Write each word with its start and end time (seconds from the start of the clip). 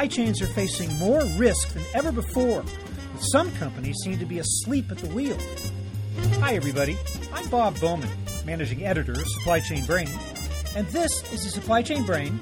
supply 0.00 0.24
chains 0.24 0.40
are 0.40 0.46
facing 0.46 0.98
more 0.98 1.22
risk 1.36 1.74
than 1.74 1.84
ever 1.92 2.10
before. 2.10 2.64
Some 3.32 3.52
companies 3.56 3.96
seem 4.02 4.18
to 4.18 4.24
be 4.24 4.38
asleep 4.38 4.90
at 4.90 4.96
the 4.96 5.08
wheel. 5.08 5.36
Hi, 6.40 6.54
everybody. 6.54 6.96
I'm 7.34 7.46
Bob 7.50 7.78
Bowman, 7.80 8.08
managing 8.46 8.86
editor 8.86 9.12
of 9.12 9.28
Supply 9.28 9.60
Chain 9.60 9.84
Brain, 9.84 10.08
and 10.74 10.86
this 10.86 11.12
is 11.34 11.44
the 11.44 11.50
Supply 11.50 11.82
Chain 11.82 12.04
Brain 12.04 12.38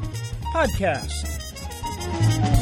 podcast. 0.54 2.57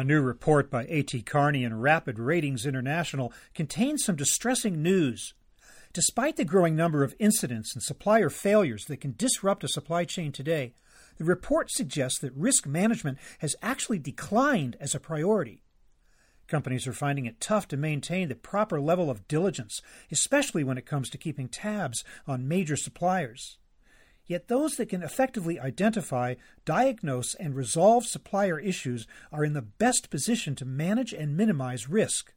A 0.00 0.04
new 0.04 0.22
report 0.22 0.70
by 0.70 0.86
A.T. 0.88 1.20
Kearney 1.24 1.62
and 1.62 1.82
Rapid 1.82 2.18
Ratings 2.18 2.64
International 2.64 3.34
contains 3.54 4.02
some 4.02 4.16
distressing 4.16 4.82
news. 4.82 5.34
Despite 5.92 6.36
the 6.36 6.44
growing 6.46 6.74
number 6.74 7.04
of 7.04 7.14
incidents 7.18 7.74
and 7.74 7.82
supplier 7.82 8.30
failures 8.30 8.86
that 8.86 9.02
can 9.02 9.12
disrupt 9.18 9.62
a 9.62 9.68
supply 9.68 10.06
chain 10.06 10.32
today, 10.32 10.72
the 11.18 11.24
report 11.24 11.70
suggests 11.70 12.18
that 12.20 12.32
risk 12.34 12.66
management 12.66 13.18
has 13.40 13.54
actually 13.60 13.98
declined 13.98 14.74
as 14.80 14.94
a 14.94 15.00
priority. 15.00 15.64
Companies 16.46 16.86
are 16.86 16.94
finding 16.94 17.26
it 17.26 17.38
tough 17.38 17.68
to 17.68 17.76
maintain 17.76 18.30
the 18.30 18.34
proper 18.34 18.80
level 18.80 19.10
of 19.10 19.28
diligence, 19.28 19.82
especially 20.10 20.64
when 20.64 20.78
it 20.78 20.86
comes 20.86 21.10
to 21.10 21.18
keeping 21.18 21.46
tabs 21.46 22.02
on 22.26 22.48
major 22.48 22.74
suppliers. 22.74 23.58
Yet 24.30 24.46
those 24.46 24.76
that 24.76 24.90
can 24.90 25.02
effectively 25.02 25.58
identify, 25.58 26.36
diagnose, 26.64 27.34
and 27.34 27.52
resolve 27.52 28.06
supplier 28.06 28.60
issues 28.60 29.08
are 29.32 29.44
in 29.44 29.54
the 29.54 29.60
best 29.60 30.08
position 30.08 30.54
to 30.54 30.64
manage 30.64 31.12
and 31.12 31.36
minimize 31.36 31.88
risk. 31.88 32.32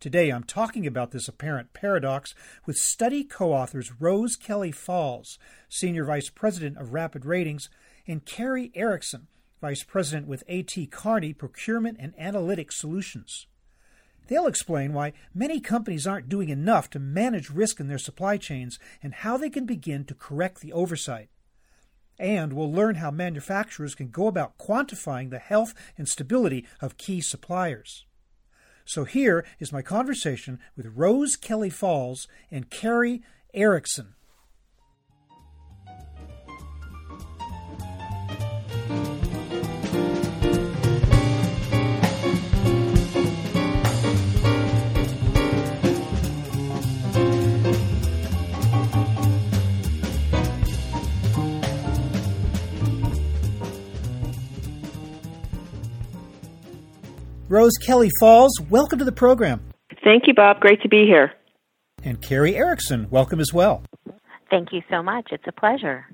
Today 0.00 0.28
I'm 0.28 0.44
talking 0.44 0.86
about 0.86 1.12
this 1.12 1.26
apparent 1.26 1.72
paradox 1.72 2.34
with 2.66 2.76
study 2.76 3.24
co 3.24 3.54
authors 3.54 3.98
Rose 3.98 4.36
Kelly 4.36 4.70
Falls, 4.70 5.38
Senior 5.70 6.04
Vice 6.04 6.28
President 6.28 6.76
of 6.76 6.92
Rapid 6.92 7.24
Ratings, 7.24 7.70
and 8.06 8.26
Carrie 8.26 8.70
Erickson, 8.74 9.28
Vice 9.62 9.84
President 9.84 10.26
with 10.26 10.44
A.T. 10.46 10.88
Kearney 10.88 11.32
Procurement 11.32 11.96
and 11.98 12.12
Analytic 12.18 12.70
Solutions. 12.70 13.46
They'll 14.28 14.46
explain 14.46 14.92
why 14.92 15.14
many 15.34 15.58
companies 15.58 16.06
aren't 16.06 16.28
doing 16.28 16.50
enough 16.50 16.90
to 16.90 16.98
manage 16.98 17.50
risk 17.50 17.80
in 17.80 17.88
their 17.88 17.98
supply 17.98 18.36
chains 18.36 18.78
and 19.02 19.14
how 19.14 19.36
they 19.36 19.50
can 19.50 19.64
begin 19.64 20.04
to 20.04 20.14
correct 20.14 20.60
the 20.60 20.72
oversight. 20.72 21.30
And 22.18 22.52
we'll 22.52 22.72
learn 22.72 22.96
how 22.96 23.10
manufacturers 23.10 23.94
can 23.94 24.10
go 24.10 24.26
about 24.26 24.58
quantifying 24.58 25.30
the 25.30 25.38
health 25.38 25.72
and 25.96 26.06
stability 26.06 26.66
of 26.80 26.98
key 26.98 27.20
suppliers. 27.22 28.04
So 28.84 29.04
here 29.04 29.46
is 29.58 29.72
my 29.72 29.82
conversation 29.82 30.58
with 30.76 30.92
Rose 30.94 31.36
Kelly 31.36 31.70
Falls 31.70 32.28
and 32.50 32.70
Carrie 32.70 33.22
Erickson. 33.54 34.14
Rose 57.48 57.78
Kelly 57.78 58.10
Falls, 58.20 58.52
welcome 58.68 58.98
to 58.98 59.06
the 59.06 59.12
program. 59.12 59.62
Thank 60.04 60.24
you, 60.26 60.34
Bob. 60.34 60.60
Great 60.60 60.82
to 60.82 60.88
be 60.88 61.06
here. 61.06 61.32
And 62.04 62.20
Carrie 62.20 62.54
Erickson, 62.54 63.08
welcome 63.10 63.40
as 63.40 63.54
well. 63.54 63.82
Thank 64.50 64.70
you 64.70 64.82
so 64.90 65.02
much. 65.02 65.28
It's 65.32 65.46
a 65.46 65.52
pleasure. 65.52 66.04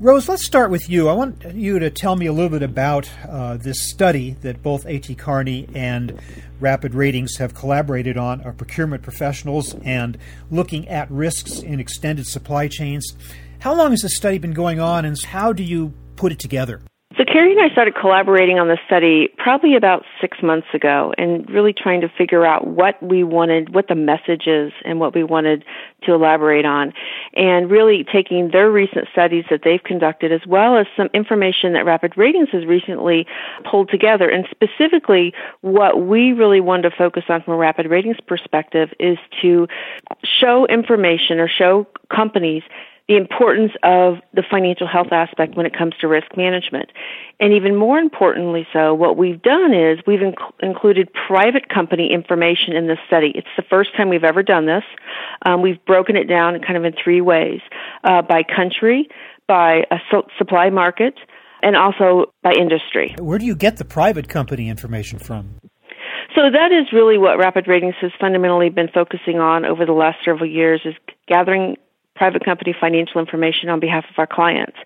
Rose, 0.00 0.28
let's 0.28 0.44
start 0.44 0.72
with 0.72 0.90
you. 0.90 1.08
I 1.08 1.12
want 1.12 1.54
you 1.54 1.78
to 1.78 1.88
tell 1.88 2.16
me 2.16 2.26
a 2.26 2.32
little 2.32 2.50
bit 2.50 2.64
about 2.64 3.08
uh, 3.28 3.58
this 3.58 3.90
study 3.90 4.32
that 4.40 4.60
both 4.60 4.84
A.T. 4.84 5.14
Kearney 5.14 5.68
and 5.72 6.20
Rapid 6.58 6.96
Ratings 6.96 7.36
have 7.36 7.54
collaborated 7.54 8.16
on, 8.16 8.40
our 8.42 8.52
procurement 8.52 9.04
professionals, 9.04 9.76
and 9.84 10.18
looking 10.50 10.88
at 10.88 11.08
risks 11.12 11.60
in 11.60 11.78
extended 11.78 12.26
supply 12.26 12.66
chains. 12.66 13.12
How 13.60 13.74
long 13.74 13.92
has 13.92 14.00
this 14.00 14.16
study 14.16 14.38
been 14.38 14.54
going 14.54 14.80
on, 14.80 15.04
and 15.04 15.16
how 15.22 15.52
do 15.52 15.62
you 15.62 15.92
put 16.16 16.32
it 16.32 16.40
together? 16.40 16.80
So 17.18 17.24
Carrie 17.24 17.52
and 17.52 17.60
I 17.60 17.68
started 17.72 17.94
collaborating 17.94 18.58
on 18.58 18.68
the 18.68 18.78
study 18.86 19.28
probably 19.36 19.76
about 19.76 20.04
six 20.18 20.38
months 20.42 20.68
ago 20.72 21.12
and 21.18 21.48
really 21.50 21.74
trying 21.74 22.00
to 22.00 22.08
figure 22.08 22.46
out 22.46 22.66
what 22.66 23.02
we 23.02 23.22
wanted, 23.22 23.74
what 23.74 23.88
the 23.88 23.94
message 23.94 24.46
is 24.46 24.72
and 24.84 24.98
what 24.98 25.14
we 25.14 25.22
wanted 25.22 25.62
to 26.04 26.14
elaborate 26.14 26.64
on. 26.64 26.94
And 27.34 27.70
really 27.70 28.04
taking 28.04 28.50
their 28.50 28.70
recent 28.70 29.08
studies 29.12 29.44
that 29.50 29.60
they've 29.62 29.82
conducted 29.82 30.32
as 30.32 30.46
well 30.46 30.78
as 30.78 30.86
some 30.96 31.10
information 31.12 31.74
that 31.74 31.84
Rapid 31.84 32.16
Ratings 32.16 32.48
has 32.52 32.64
recently 32.64 33.26
pulled 33.70 33.90
together. 33.90 34.30
And 34.30 34.46
specifically 34.50 35.34
what 35.60 36.06
we 36.06 36.32
really 36.32 36.60
wanted 36.60 36.90
to 36.90 36.96
focus 36.96 37.24
on 37.28 37.42
from 37.42 37.54
a 37.54 37.58
Rapid 37.58 37.90
Ratings 37.90 38.18
perspective 38.26 38.88
is 38.98 39.18
to 39.42 39.68
show 40.24 40.66
information 40.66 41.40
or 41.40 41.48
show 41.48 41.86
companies 42.08 42.62
the 43.08 43.16
importance 43.16 43.72
of 43.82 44.16
the 44.32 44.42
financial 44.48 44.86
health 44.86 45.12
aspect 45.12 45.56
when 45.56 45.66
it 45.66 45.76
comes 45.76 45.94
to 46.00 46.08
risk 46.08 46.36
management. 46.36 46.90
And 47.40 47.52
even 47.52 47.76
more 47.76 47.98
importantly 47.98 48.66
so, 48.72 48.94
what 48.94 49.16
we've 49.16 49.42
done 49.42 49.74
is 49.74 49.98
we've 50.06 50.20
inc- 50.20 50.52
included 50.60 51.08
private 51.26 51.68
company 51.68 52.12
information 52.12 52.74
in 52.74 52.86
this 52.86 52.98
study. 53.06 53.32
It's 53.34 53.48
the 53.56 53.64
first 53.68 53.96
time 53.96 54.08
we've 54.08 54.24
ever 54.24 54.42
done 54.42 54.66
this. 54.66 54.84
Um, 55.44 55.62
we've 55.62 55.84
broken 55.84 56.16
it 56.16 56.24
down 56.24 56.60
kind 56.60 56.76
of 56.76 56.84
in 56.84 56.94
three 57.02 57.20
ways, 57.20 57.60
uh, 58.04 58.22
by 58.22 58.42
country, 58.44 59.08
by 59.48 59.84
a 59.90 59.98
so- 60.10 60.28
supply 60.38 60.70
market, 60.70 61.14
and 61.62 61.76
also 61.76 62.32
by 62.42 62.52
industry. 62.52 63.14
Where 63.18 63.38
do 63.38 63.46
you 63.46 63.56
get 63.56 63.76
the 63.76 63.84
private 63.84 64.28
company 64.28 64.68
information 64.68 65.18
from? 65.18 65.56
So 66.34 66.42
that 66.50 66.72
is 66.72 66.92
really 66.92 67.18
what 67.18 67.36
Rapid 67.36 67.68
Ratings 67.68 67.94
has 68.00 68.10
fundamentally 68.18 68.70
been 68.70 68.88
focusing 68.88 69.38
on 69.38 69.64
over 69.66 69.84
the 69.84 69.92
last 69.92 70.18
several 70.24 70.48
years 70.48 70.80
is 70.84 70.94
gathering 71.28 71.76
private 72.14 72.44
company 72.44 72.74
financial 72.78 73.20
information 73.20 73.68
on 73.68 73.80
behalf 73.80 74.04
of 74.10 74.18
our 74.18 74.26
clients. 74.26 74.76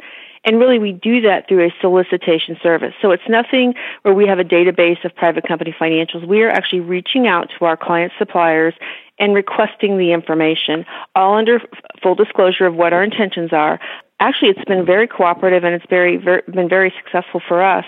And 0.46 0.60
really, 0.60 0.78
we 0.78 0.92
do 0.92 1.20
that 1.22 1.48
through 1.48 1.66
a 1.66 1.74
solicitation 1.80 2.56
service. 2.62 2.94
So 3.02 3.10
it's 3.10 3.28
nothing 3.28 3.74
where 4.02 4.14
we 4.14 4.28
have 4.28 4.38
a 4.38 4.44
database 4.44 5.04
of 5.04 5.14
private 5.16 5.46
company 5.46 5.74
financials. 5.78 6.24
We 6.24 6.42
are 6.42 6.50
actually 6.50 6.80
reaching 6.80 7.26
out 7.26 7.50
to 7.58 7.64
our 7.64 7.76
client 7.76 8.12
suppliers 8.16 8.72
and 9.18 9.34
requesting 9.34 9.98
the 9.98 10.12
information, 10.12 10.86
all 11.16 11.36
under 11.36 11.60
full 12.00 12.14
disclosure 12.14 12.66
of 12.66 12.76
what 12.76 12.92
our 12.92 13.02
intentions 13.02 13.52
are. 13.52 13.80
Actually, 14.20 14.50
it's 14.50 14.64
been 14.66 14.86
very 14.86 15.08
cooperative 15.08 15.64
and 15.64 15.74
it's 15.74 15.86
very, 15.90 16.16
very 16.16 16.42
been 16.46 16.68
very 16.68 16.94
successful 16.96 17.42
for 17.46 17.62
us. 17.62 17.84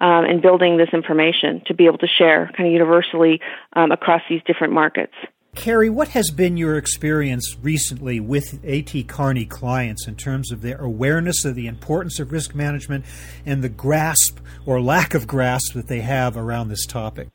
Um, 0.00 0.24
in 0.24 0.40
building 0.40 0.78
this 0.78 0.88
information 0.92 1.62
to 1.66 1.74
be 1.74 1.86
able 1.86 1.98
to 1.98 2.08
share 2.08 2.50
kind 2.56 2.66
of 2.66 2.72
universally 2.72 3.40
um, 3.74 3.92
across 3.92 4.20
these 4.28 4.42
different 4.44 4.72
markets. 4.72 5.12
Carrie, 5.54 5.90
what 5.90 6.08
has 6.08 6.30
been 6.30 6.56
your 6.56 6.76
experience 6.76 7.56
recently 7.60 8.18
with 8.18 8.58
AT 8.64 9.06
Kearney 9.06 9.44
clients 9.44 10.08
in 10.08 10.16
terms 10.16 10.50
of 10.50 10.62
their 10.62 10.78
awareness 10.78 11.44
of 11.44 11.54
the 11.54 11.66
importance 11.66 12.18
of 12.18 12.32
risk 12.32 12.54
management 12.54 13.04
and 13.44 13.62
the 13.62 13.68
grasp 13.68 14.40
or 14.64 14.80
lack 14.80 15.12
of 15.12 15.26
grasp 15.26 15.74
that 15.74 15.88
they 15.88 16.00
have 16.00 16.38
around 16.38 16.68
this 16.68 16.86
topic? 16.86 17.28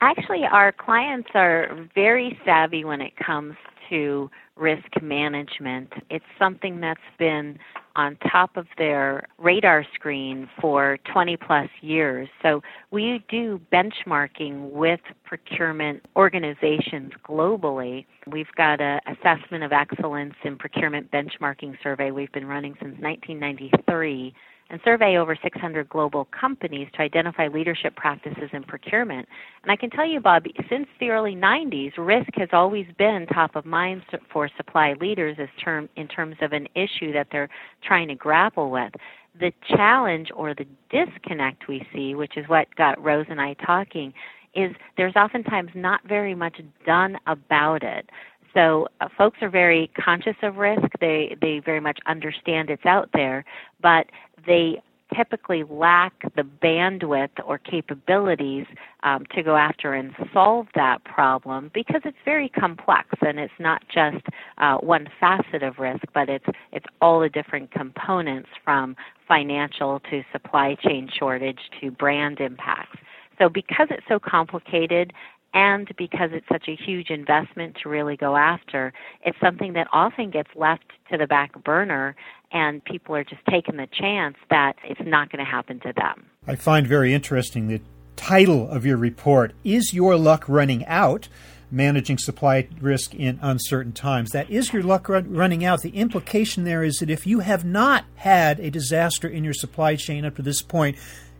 Actually, 0.00 0.44
our 0.50 0.72
clients 0.72 1.28
are 1.34 1.88
very 1.94 2.38
savvy 2.44 2.84
when 2.84 3.00
it 3.00 3.14
comes 3.16 3.56
to 3.90 4.30
risk 4.56 5.00
management. 5.02 5.92
It's 6.10 6.24
something 6.38 6.80
that's 6.80 7.00
been 7.18 7.58
on 7.94 8.16
top 8.30 8.56
of 8.56 8.66
their 8.76 9.26
radar 9.38 9.84
screen 9.94 10.48
for 10.60 10.98
20 11.12 11.36
plus 11.38 11.68
years. 11.80 12.28
So 12.42 12.62
we 12.90 13.24
do 13.28 13.60
benchmarking 13.72 14.70
with 14.70 15.00
procurement 15.24 16.04
organizations 16.14 17.12
globally. 17.26 18.06
We've 18.26 18.52
got 18.56 18.80
an 18.80 19.00
assessment 19.06 19.64
of 19.64 19.72
excellence 19.72 20.34
in 20.44 20.56
procurement 20.56 21.10
benchmarking 21.10 21.76
survey 21.82 22.10
we've 22.10 22.32
been 22.32 22.46
running 22.46 22.74
since 22.80 23.00
1993 23.00 24.34
and 24.70 24.80
survey 24.84 25.16
over 25.16 25.36
600 25.40 25.88
global 25.88 26.26
companies 26.38 26.88
to 26.94 27.02
identify 27.02 27.48
leadership 27.48 27.94
practices 27.96 28.50
in 28.52 28.62
procurement. 28.64 29.28
And 29.62 29.70
I 29.70 29.76
can 29.76 29.90
tell 29.90 30.06
you, 30.06 30.20
Bob, 30.20 30.44
since 30.68 30.88
the 30.98 31.10
early 31.10 31.34
90s, 31.36 31.92
risk 31.96 32.30
has 32.34 32.48
always 32.52 32.86
been 32.98 33.26
top 33.26 33.54
of 33.54 33.64
mind 33.64 34.02
for 34.32 34.48
supply 34.56 34.94
leaders 35.00 35.36
as 35.40 35.48
term, 35.62 35.88
in 35.96 36.08
terms 36.08 36.36
of 36.40 36.52
an 36.52 36.66
issue 36.74 37.12
that 37.12 37.28
they're 37.30 37.48
trying 37.82 38.08
to 38.08 38.14
grapple 38.14 38.70
with. 38.70 38.92
The 39.38 39.52
challenge 39.68 40.30
or 40.34 40.54
the 40.54 40.66
disconnect 40.90 41.68
we 41.68 41.86
see, 41.92 42.14
which 42.14 42.36
is 42.36 42.48
what 42.48 42.74
got 42.74 43.02
Rose 43.02 43.26
and 43.28 43.40
I 43.40 43.54
talking, 43.54 44.12
is 44.54 44.74
there's 44.96 45.14
oftentimes 45.14 45.70
not 45.74 46.00
very 46.08 46.34
much 46.34 46.60
done 46.86 47.18
about 47.26 47.82
it. 47.82 48.08
So 48.56 48.88
uh, 49.02 49.08
folks 49.18 49.36
are 49.42 49.50
very 49.50 49.90
conscious 50.02 50.36
of 50.42 50.56
risk. 50.56 50.88
They 50.98 51.36
they 51.42 51.58
very 51.58 51.80
much 51.80 51.98
understand 52.06 52.70
it's 52.70 52.86
out 52.86 53.10
there, 53.12 53.44
but 53.82 54.06
they 54.44 54.80
typically 55.14 55.62
lack 55.64 56.12
the 56.34 56.42
bandwidth 56.42 57.30
or 57.46 57.58
capabilities 57.58 58.66
um, 59.02 59.24
to 59.34 59.42
go 59.42 59.56
after 59.56 59.94
and 59.94 60.12
solve 60.32 60.66
that 60.74 61.02
problem 61.04 61.70
because 61.72 62.00
it's 62.04 62.16
very 62.24 62.48
complex 62.48 63.08
and 63.20 63.38
it's 63.38 63.52
not 63.58 63.82
just 63.92 64.24
uh, 64.58 64.76
one 64.78 65.08
facet 65.20 65.62
of 65.62 65.78
risk, 65.78 66.02
but 66.12 66.28
it's 66.28 66.46
it's 66.72 66.86
all 67.00 67.20
the 67.20 67.28
different 67.28 67.70
components 67.70 68.48
from 68.64 68.96
financial 69.28 70.00
to 70.10 70.22
supply 70.32 70.76
chain 70.82 71.08
shortage 71.16 71.60
to 71.80 71.90
brand 71.90 72.40
impacts. 72.40 72.98
So 73.38 73.48
because 73.48 73.88
it's 73.90 74.06
so 74.08 74.18
complicated 74.18 75.12
and 75.56 75.90
because 75.96 76.30
it's 76.34 76.46
such 76.52 76.68
a 76.68 76.76
huge 76.76 77.08
investment 77.08 77.78
to 77.82 77.88
really 77.88 78.14
go 78.14 78.36
after, 78.36 78.92
it's 79.24 79.38
something 79.40 79.72
that 79.72 79.86
often 79.90 80.30
gets 80.30 80.50
left 80.54 80.84
to 81.10 81.16
the 81.16 81.26
back 81.26 81.64
burner 81.64 82.14
and 82.52 82.84
people 82.84 83.16
are 83.16 83.24
just 83.24 83.40
taking 83.48 83.78
the 83.78 83.88
chance 83.90 84.36
that 84.50 84.74
it's 84.84 85.00
not 85.06 85.32
going 85.32 85.42
to 85.42 85.50
happen 85.50 85.80
to 85.80 85.94
them. 85.96 86.26
I 86.46 86.56
find 86.56 86.86
very 86.86 87.14
interesting 87.14 87.68
the 87.68 87.80
title 88.16 88.68
of 88.68 88.84
your 88.84 88.98
report 88.98 89.54
is 89.64 89.94
your 89.94 90.16
luck 90.16 90.44
running 90.46 90.84
out 90.84 91.28
managing 91.70 92.18
supply 92.18 92.68
risk 92.80 93.14
in 93.14 93.38
uncertain 93.40 93.92
times. 93.92 94.30
That 94.32 94.50
is 94.50 94.74
your 94.74 94.82
luck 94.82 95.08
run, 95.08 95.32
running 95.32 95.64
out. 95.64 95.80
The 95.80 95.96
implication 95.96 96.64
there 96.64 96.84
is 96.84 96.98
that 96.98 97.10
if 97.10 97.26
you 97.26 97.40
have 97.40 97.64
not 97.64 98.04
had 98.16 98.60
a 98.60 98.70
disaster 98.70 99.26
in 99.26 99.42
your 99.42 99.54
supply 99.54 99.96
chain 99.96 100.24
up 100.24 100.36
to 100.36 100.42
this 100.42 100.62
point, 100.62 100.96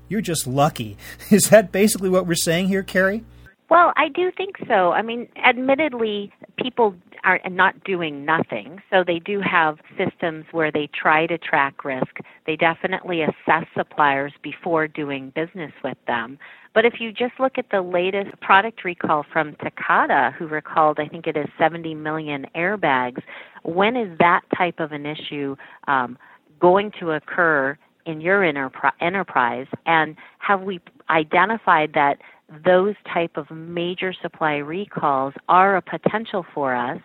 you're 0.08 0.20
just 0.20 0.46
lucky. 0.46 0.96
Is 1.30 1.50
that 1.50 1.70
basically 1.70 2.08
what 2.08 2.26
we're 2.26 2.34
saying 2.34 2.68
here, 2.68 2.82
Carrie? 2.82 3.24
Well, 3.68 3.92
I 3.96 4.08
do 4.08 4.30
think 4.36 4.56
so. 4.68 4.92
I 4.92 5.02
mean, 5.02 5.28
admittedly, 5.44 6.32
people 6.56 6.94
are 7.24 7.40
not 7.50 7.82
doing 7.82 8.24
nothing. 8.24 8.80
So 8.90 9.02
they 9.04 9.18
do 9.18 9.40
have 9.40 9.78
systems 9.98 10.44
where 10.52 10.70
they 10.70 10.88
try 10.94 11.26
to 11.26 11.36
track 11.36 11.84
risk. 11.84 12.18
They 12.46 12.54
definitely 12.54 13.22
assess 13.22 13.64
suppliers 13.76 14.32
before 14.42 14.86
doing 14.86 15.32
business 15.34 15.72
with 15.82 15.98
them. 16.06 16.38
But 16.72 16.84
if 16.84 17.00
you 17.00 17.10
just 17.10 17.32
look 17.40 17.58
at 17.58 17.70
the 17.72 17.82
latest 17.82 18.40
product 18.40 18.84
recall 18.84 19.24
from 19.32 19.56
Takata, 19.56 20.32
who 20.38 20.46
recalled, 20.46 21.00
I 21.00 21.08
think 21.08 21.26
it 21.26 21.36
is 21.36 21.46
70 21.58 21.94
million 21.94 22.46
airbags, 22.54 23.22
when 23.64 23.96
is 23.96 24.16
that 24.18 24.42
type 24.56 24.78
of 24.78 24.92
an 24.92 25.06
issue 25.06 25.56
um, 25.88 26.16
going 26.60 26.92
to 27.00 27.12
occur 27.12 27.76
in 28.04 28.20
your 28.20 28.44
enterprise? 28.44 29.66
And 29.86 30.16
have 30.38 30.60
we 30.60 30.80
identified 31.10 31.92
that 31.94 32.18
those 32.64 32.94
type 33.12 33.36
of 33.36 33.50
major 33.50 34.12
supply 34.22 34.56
recalls 34.56 35.34
are 35.48 35.76
a 35.76 35.82
potential 35.82 36.44
for 36.54 36.74
us? 36.74 37.00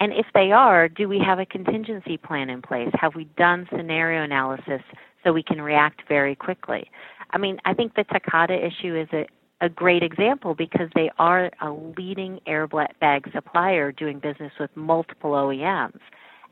And 0.00 0.12
if 0.12 0.26
they 0.32 0.50
are, 0.50 0.88
do 0.88 1.08
we 1.08 1.20
have 1.24 1.38
a 1.38 1.46
contingency 1.46 2.16
plan 2.16 2.48
in 2.48 2.62
place? 2.62 2.90
Have 2.94 3.14
we 3.14 3.24
done 3.36 3.68
scenario 3.70 4.22
analysis 4.22 4.80
so 5.22 5.32
we 5.32 5.42
can 5.42 5.60
react 5.60 6.02
very 6.08 6.34
quickly? 6.34 6.90
I 7.32 7.38
mean, 7.38 7.58
I 7.64 7.74
think 7.74 7.94
the 7.94 8.04
Takata 8.04 8.54
issue 8.54 8.96
is 8.96 9.08
a, 9.12 9.26
a 9.60 9.68
great 9.68 10.02
example 10.02 10.54
because 10.54 10.88
they 10.94 11.10
are 11.18 11.50
a 11.60 11.70
leading 11.70 12.40
airbag 12.48 13.32
supplier 13.32 13.92
doing 13.92 14.18
business 14.18 14.52
with 14.58 14.70
multiple 14.74 15.32
OEMs. 15.32 16.00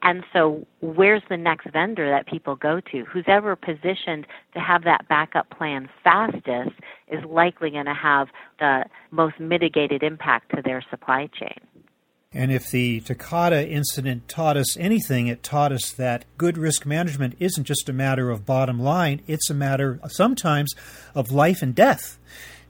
And 0.02 0.22
so, 0.32 0.66
where's 0.80 1.22
the 1.28 1.36
next 1.36 1.70
vendor 1.72 2.08
that 2.08 2.26
people 2.26 2.54
go 2.54 2.80
to? 2.92 3.04
Who's 3.04 3.24
ever 3.26 3.56
positioned 3.56 4.26
to 4.54 4.60
have 4.60 4.84
that 4.84 5.08
backup 5.08 5.50
plan 5.50 5.88
fastest 6.04 6.76
is 7.08 7.24
likely 7.24 7.70
going 7.70 7.86
to 7.86 7.94
have 7.94 8.28
the 8.60 8.84
most 9.10 9.40
mitigated 9.40 10.02
impact 10.02 10.54
to 10.54 10.62
their 10.62 10.84
supply 10.90 11.28
chain. 11.38 11.58
And 12.32 12.52
if 12.52 12.70
the 12.70 13.00
Takata 13.00 13.66
incident 13.66 14.28
taught 14.28 14.58
us 14.58 14.76
anything, 14.76 15.28
it 15.28 15.42
taught 15.42 15.72
us 15.72 15.92
that 15.92 16.26
good 16.36 16.58
risk 16.58 16.84
management 16.84 17.36
isn't 17.38 17.64
just 17.64 17.88
a 17.88 17.92
matter 17.92 18.30
of 18.30 18.44
bottom 18.44 18.78
line, 18.78 19.22
it's 19.26 19.48
a 19.48 19.54
matter 19.54 19.98
sometimes 20.08 20.74
of 21.14 21.32
life 21.32 21.62
and 21.62 21.74
death. 21.74 22.18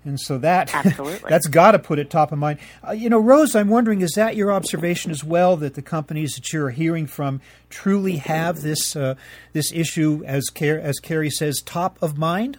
And 0.05 0.19
so 0.19 0.39
that 0.39 0.73
that's 1.29 1.47
got 1.47 1.73
to 1.73 1.79
put 1.79 1.99
it 1.99 2.11
top 2.11 2.33
of 2.33 2.39
mind. 2.39 2.59
Uh, 2.87 2.93
you 2.93 3.09
know, 3.09 3.19
Rose, 3.19 3.55
I'm 3.55 3.69
wondering, 3.69 4.01
is 4.01 4.13
that 4.13 4.37
your 4.37 4.53
observation 4.53 5.11
as 5.11 5.25
well 5.25 5.57
that 5.59 5.75
the 5.75 5.83
companies 5.83 6.35
that 6.35 6.53
you're 6.53 6.71
hearing 6.71 7.07
from 7.07 7.41
truly 7.71 8.17
have 8.17 8.63
this 8.63 8.97
uh, 8.97 9.15
this 9.53 9.73
issue, 9.73 10.23
as 10.27 10.49
Car- 10.51 10.79
as 10.79 10.99
Carrie 10.99 11.31
says, 11.31 11.61
top 11.65 12.03
of 12.03 12.17
mind? 12.17 12.59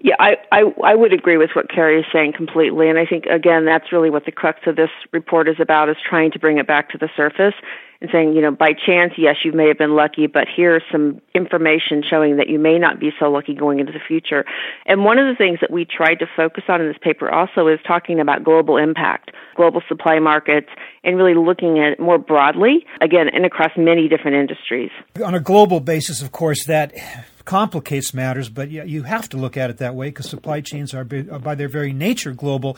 Yeah, 0.00 0.14
I, 0.20 0.36
I 0.52 0.62
I 0.84 0.94
would 0.94 1.12
agree 1.12 1.36
with 1.36 1.50
what 1.54 1.68
Carrie 1.70 2.00
is 2.00 2.06
saying 2.12 2.32
completely, 2.36 2.88
and 2.88 2.98
I 2.98 3.04
think 3.04 3.26
again 3.26 3.64
that's 3.64 3.92
really 3.92 4.10
what 4.10 4.24
the 4.24 4.32
crux 4.32 4.60
of 4.66 4.76
this 4.76 4.90
report 5.12 5.48
is 5.48 5.56
about: 5.60 5.88
is 5.88 5.96
trying 6.08 6.30
to 6.32 6.38
bring 6.38 6.58
it 6.58 6.66
back 6.66 6.90
to 6.90 6.98
the 6.98 7.08
surface 7.16 7.54
and 8.00 8.10
saying, 8.12 8.34
you 8.34 8.40
know, 8.40 8.52
by 8.52 8.68
chance, 8.86 9.14
yes, 9.18 9.36
you 9.44 9.52
may 9.52 9.66
have 9.66 9.78
been 9.78 9.96
lucky, 9.96 10.28
but 10.28 10.44
here's 10.54 10.82
some 10.90 11.20
information 11.34 12.02
showing 12.08 12.36
that 12.36 12.48
you 12.48 12.58
may 12.58 12.78
not 12.78 13.00
be 13.00 13.10
so 13.18 13.26
lucky 13.26 13.54
going 13.54 13.80
into 13.80 13.92
the 13.92 13.98
future. 14.06 14.44
And 14.86 15.04
one 15.04 15.18
of 15.18 15.26
the 15.26 15.34
things 15.36 15.58
that 15.60 15.70
we 15.70 15.84
tried 15.84 16.16
to 16.16 16.26
focus 16.36 16.64
on 16.68 16.80
in 16.80 16.86
this 16.86 16.96
paper 17.02 17.28
also 17.28 17.66
is 17.66 17.80
talking 17.86 18.20
about 18.20 18.44
global 18.44 18.76
impact, 18.76 19.32
global 19.56 19.82
supply 19.88 20.20
markets, 20.20 20.68
and 21.02 21.16
really 21.16 21.34
looking 21.34 21.80
at 21.80 21.92
it 21.92 22.00
more 22.00 22.18
broadly, 22.18 22.86
again, 23.00 23.28
and 23.32 23.44
across 23.44 23.72
many 23.76 24.08
different 24.08 24.36
industries. 24.36 24.90
On 25.24 25.34
a 25.34 25.40
global 25.40 25.80
basis, 25.80 26.22
of 26.22 26.30
course, 26.30 26.64
that 26.66 26.94
complicates 27.44 28.14
matters, 28.14 28.48
but 28.48 28.70
you 28.70 29.02
have 29.02 29.28
to 29.30 29.36
look 29.36 29.56
at 29.56 29.70
it 29.70 29.78
that 29.78 29.96
way 29.96 30.10
because 30.10 30.28
supply 30.28 30.60
chains 30.60 30.94
are, 30.94 31.02
by 31.04 31.54
their 31.56 31.68
very 31.68 31.92
nature 31.92 32.32
global. 32.32 32.76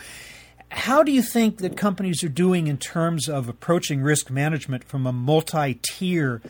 How 0.71 1.03
do 1.03 1.11
you 1.11 1.23
think 1.23 1.59
that 1.59 1.77
companies 1.77 2.23
are 2.23 2.29
doing 2.29 2.69
in 2.69 2.79
terms 2.79 3.29
of 3.29 3.49
approaching 3.49 4.03
risk 4.03 4.31
management 4.31 4.85
from 4.85 5.07
a 5.07 5.13
multi-tier 5.13 6.41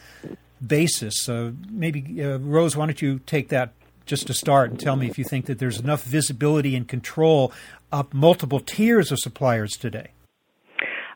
basis? 0.65 1.29
Uh, 1.29 1.53
maybe 1.71 2.23
uh, 2.23 2.39
Rose, 2.39 2.77
why 2.77 2.87
don't 2.87 3.01
you 3.01 3.21
take 3.21 3.49
that 3.49 3.73
just 4.05 4.27
to 4.27 4.35
start 4.35 4.71
and 4.71 4.79
tell 4.79 4.97
me 4.97 5.09
if 5.09 5.19
you 5.19 5.25
think 5.25 5.47
that 5.47 5.59
there's 5.59 5.81
enough 5.81 6.03
visibility 6.03 6.77
and 6.77 6.87
control 6.87 7.53
of 7.91 8.13
multiple 8.13 8.61
tiers 8.61 9.11
of 9.11 9.19
suppliers 9.19 9.73
today? 9.73 10.09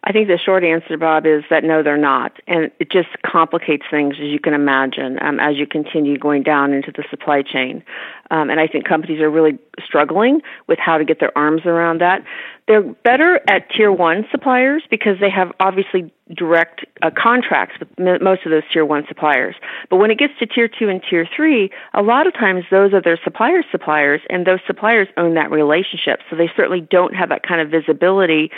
I 0.07 0.13
think 0.13 0.29
the 0.29 0.39
short 0.39 0.65
answer, 0.65 0.99
Bob, 0.99 1.25
is 1.25 1.45
that 1.49 1.65
no, 1.65 1.83
they're 1.83 1.97
not. 1.97 2.33
And 2.47 2.71
it 2.79 2.91
just 2.93 3.09
complicates 3.25 3.85
things, 3.91 4.17
as 4.21 4.27
you 4.27 4.39
can 4.39 4.53
imagine, 4.53 5.19
um, 5.23 5.41
as 5.41 5.57
you 5.57 5.67
continue 5.67 6.19
going 6.19 6.43
down 6.43 6.75
into 6.75 6.93
the 6.93 7.05
supply 7.09 7.41
chain. 7.41 7.83
Um, 8.31 8.51
and 8.51 8.61
I 8.61 8.67
think 8.67 8.87
companies 8.87 9.21
are 9.23 9.31
really 9.31 9.59
struggling 9.83 10.43
with 10.67 10.79
how 10.79 10.99
to 10.99 11.07
get 11.07 11.21
their 11.21 11.37
arms 11.37 11.63
around 11.65 12.03
that. 12.03 12.23
They're 12.67 12.83
better 12.83 13.41
at 13.49 13.69
tier 13.77 13.93
one 13.93 14.25
suppliers 14.31 14.83
because 14.91 15.21
they 15.21 15.29
have 15.29 15.53
obviously 15.61 16.13
direct 16.35 16.87
uh, 17.03 17.11
contracts 17.11 17.79
with 17.79 17.89
m- 17.99 18.25
most 18.25 18.47
of 18.47 18.51
those 18.51 18.63
tier 18.73 18.87
one 18.87 19.05
suppliers. 19.07 19.55
But 19.91 19.97
when 19.97 20.11
it 20.11 20.19
gets 20.19 20.33
to 20.39 20.47
tier 20.47 20.69
two 20.69 20.89
and 20.89 21.03
tier 21.09 21.29
three, 21.37 21.71
a 21.93 22.03
lot 22.03 22.27
of 22.27 22.33
times 22.33 22.65
those 22.71 22.95
are 22.95 23.03
their 23.03 23.21
suppliers' 23.23 23.67
suppliers, 23.71 24.23
and 24.31 24.47
those 24.47 24.61
suppliers 24.67 25.09
own 25.19 25.35
that 25.35 25.51
relationship. 25.51 26.21
So 26.31 26.37
they 26.37 26.51
certainly 26.57 26.81
don't 26.81 27.15
have 27.15 27.29
that 27.29 27.43
kind 27.47 27.61
of 27.61 27.71
visibility 27.71 28.51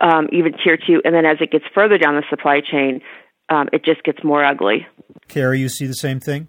um, 0.00 0.28
even 0.32 0.52
tier 0.52 0.76
two, 0.76 1.00
and 1.04 1.14
then 1.14 1.24
as 1.24 1.38
it 1.40 1.50
gets 1.50 1.64
further 1.74 1.98
down 1.98 2.14
the 2.16 2.24
supply 2.30 2.60
chain, 2.60 3.00
um, 3.48 3.68
it 3.72 3.84
just 3.84 4.02
gets 4.04 4.22
more 4.22 4.44
ugly. 4.44 4.86
Carrie, 5.28 5.60
you 5.60 5.68
see 5.68 5.86
the 5.86 5.94
same 5.94 6.20
thing? 6.20 6.48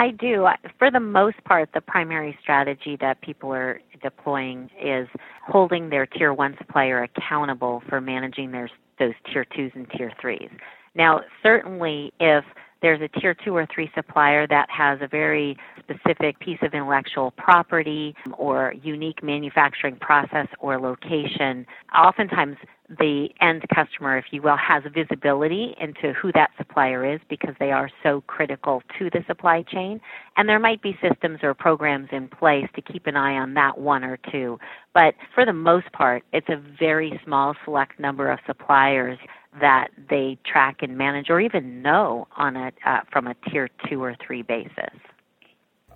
I 0.00 0.12
do. 0.12 0.46
For 0.78 0.90
the 0.90 0.98
most 0.98 1.44
part, 1.44 1.68
the 1.74 1.82
primary 1.82 2.36
strategy 2.40 2.96
that 3.02 3.20
people 3.20 3.52
are 3.52 3.82
deploying 4.02 4.70
is 4.82 5.06
holding 5.46 5.90
their 5.90 6.06
tier 6.06 6.32
one 6.32 6.54
supplier 6.56 7.02
accountable 7.02 7.82
for 7.86 8.00
managing 8.00 8.50
their 8.50 8.70
those 8.98 9.12
tier 9.30 9.44
twos 9.44 9.70
and 9.74 9.86
tier 9.90 10.10
threes. 10.18 10.48
Now, 10.94 11.20
certainly, 11.42 12.14
if 12.18 12.44
there's 12.82 13.00
a 13.00 13.20
tier 13.20 13.34
two 13.34 13.54
or 13.54 13.66
three 13.72 13.90
supplier 13.94 14.46
that 14.46 14.68
has 14.70 14.98
a 15.02 15.08
very 15.08 15.56
specific 15.78 16.38
piece 16.40 16.58
of 16.62 16.72
intellectual 16.74 17.32
property 17.32 18.14
or 18.38 18.74
unique 18.82 19.22
manufacturing 19.22 19.96
process 19.96 20.46
or 20.60 20.80
location, 20.80 21.66
oftentimes 21.96 22.56
the 22.98 23.28
end 23.40 23.62
customer, 23.72 24.18
if 24.18 24.26
you 24.32 24.42
will, 24.42 24.56
has 24.56 24.82
visibility 24.92 25.76
into 25.80 26.12
who 26.12 26.32
that 26.32 26.50
supplier 26.58 27.14
is 27.14 27.20
because 27.28 27.54
they 27.60 27.70
are 27.70 27.88
so 28.02 28.22
critical 28.26 28.82
to 28.98 29.08
the 29.10 29.22
supply 29.28 29.62
chain. 29.62 30.00
And 30.36 30.48
there 30.48 30.58
might 30.58 30.82
be 30.82 30.98
systems 31.00 31.38
or 31.42 31.54
programs 31.54 32.08
in 32.10 32.26
place 32.26 32.66
to 32.74 32.82
keep 32.82 33.06
an 33.06 33.16
eye 33.16 33.34
on 33.34 33.54
that 33.54 33.78
one 33.78 34.02
or 34.02 34.18
two. 34.32 34.58
But 34.92 35.14
for 35.34 35.46
the 35.46 35.52
most 35.52 35.92
part, 35.92 36.24
it's 36.32 36.48
a 36.48 36.60
very 36.78 37.20
small 37.24 37.54
select 37.64 38.00
number 38.00 38.28
of 38.28 38.40
suppliers 38.44 39.18
that 39.58 39.88
they 40.08 40.38
track 40.44 40.78
and 40.82 40.96
manage 40.96 41.28
or 41.28 41.40
even 41.40 41.82
know 41.82 42.28
on 42.36 42.56
a 42.56 42.72
uh, 42.86 43.00
from 43.10 43.26
a 43.26 43.34
tier 43.48 43.68
2 43.88 44.02
or 44.02 44.14
3 44.24 44.42
basis. 44.42 44.94